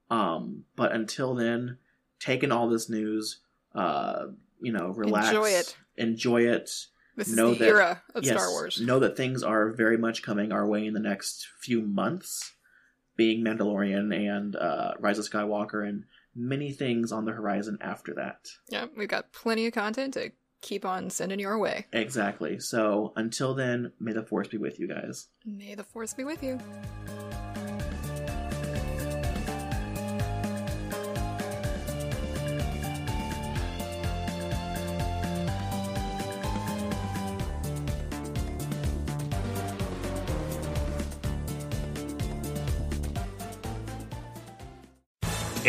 Um, 0.08 0.64
but 0.76 0.92
until 0.92 1.34
then, 1.34 1.76
take 2.20 2.42
in 2.42 2.52
all 2.52 2.68
this 2.68 2.88
news. 2.88 3.40
Uh, 3.74 4.26
you 4.60 4.72
know, 4.72 4.88
relax. 4.88 5.28
Enjoy 5.28 5.48
it. 5.48 5.76
Enjoy 5.96 6.42
it 6.42 6.70
This 7.16 7.28
is 7.28 7.36
the 7.36 7.54
that- 7.54 7.60
era 7.60 8.02
of 8.14 8.24
yes, 8.24 8.34
Star 8.34 8.50
Wars. 8.50 8.80
Know 8.80 8.98
that 9.00 9.16
things 9.16 9.42
are 9.42 9.70
very 9.70 9.96
much 9.98 10.22
coming 10.22 10.52
our 10.52 10.66
way 10.66 10.86
in 10.86 10.94
the 10.94 11.00
next 11.00 11.46
few 11.60 11.80
months, 11.82 12.52
being 13.16 13.44
Mandalorian 13.44 14.14
and 14.14 14.56
uh, 14.56 14.92
Rise 14.98 15.18
of 15.18 15.28
Skywalker, 15.28 15.86
and 15.88 16.04
many 16.34 16.72
things 16.72 17.12
on 17.12 17.24
the 17.24 17.32
horizon 17.32 17.78
after 17.80 18.14
that. 18.14 18.48
Yeah, 18.68 18.86
we've 18.96 19.08
got 19.08 19.32
plenty 19.32 19.66
of 19.66 19.72
content 19.74 20.14
to 20.14 20.30
keep 20.62 20.84
on 20.84 21.10
sending 21.10 21.40
your 21.40 21.58
way. 21.58 21.86
Exactly. 21.92 22.58
So 22.60 23.12
until 23.16 23.54
then, 23.54 23.92
may 23.98 24.12
the 24.12 24.22
Force 24.22 24.48
be 24.48 24.58
with 24.58 24.78
you 24.78 24.86
guys. 24.88 25.28
May 25.44 25.74
the 25.74 25.84
Force 25.84 26.12
be 26.14 26.24
with 26.24 26.42
you. 26.42 26.58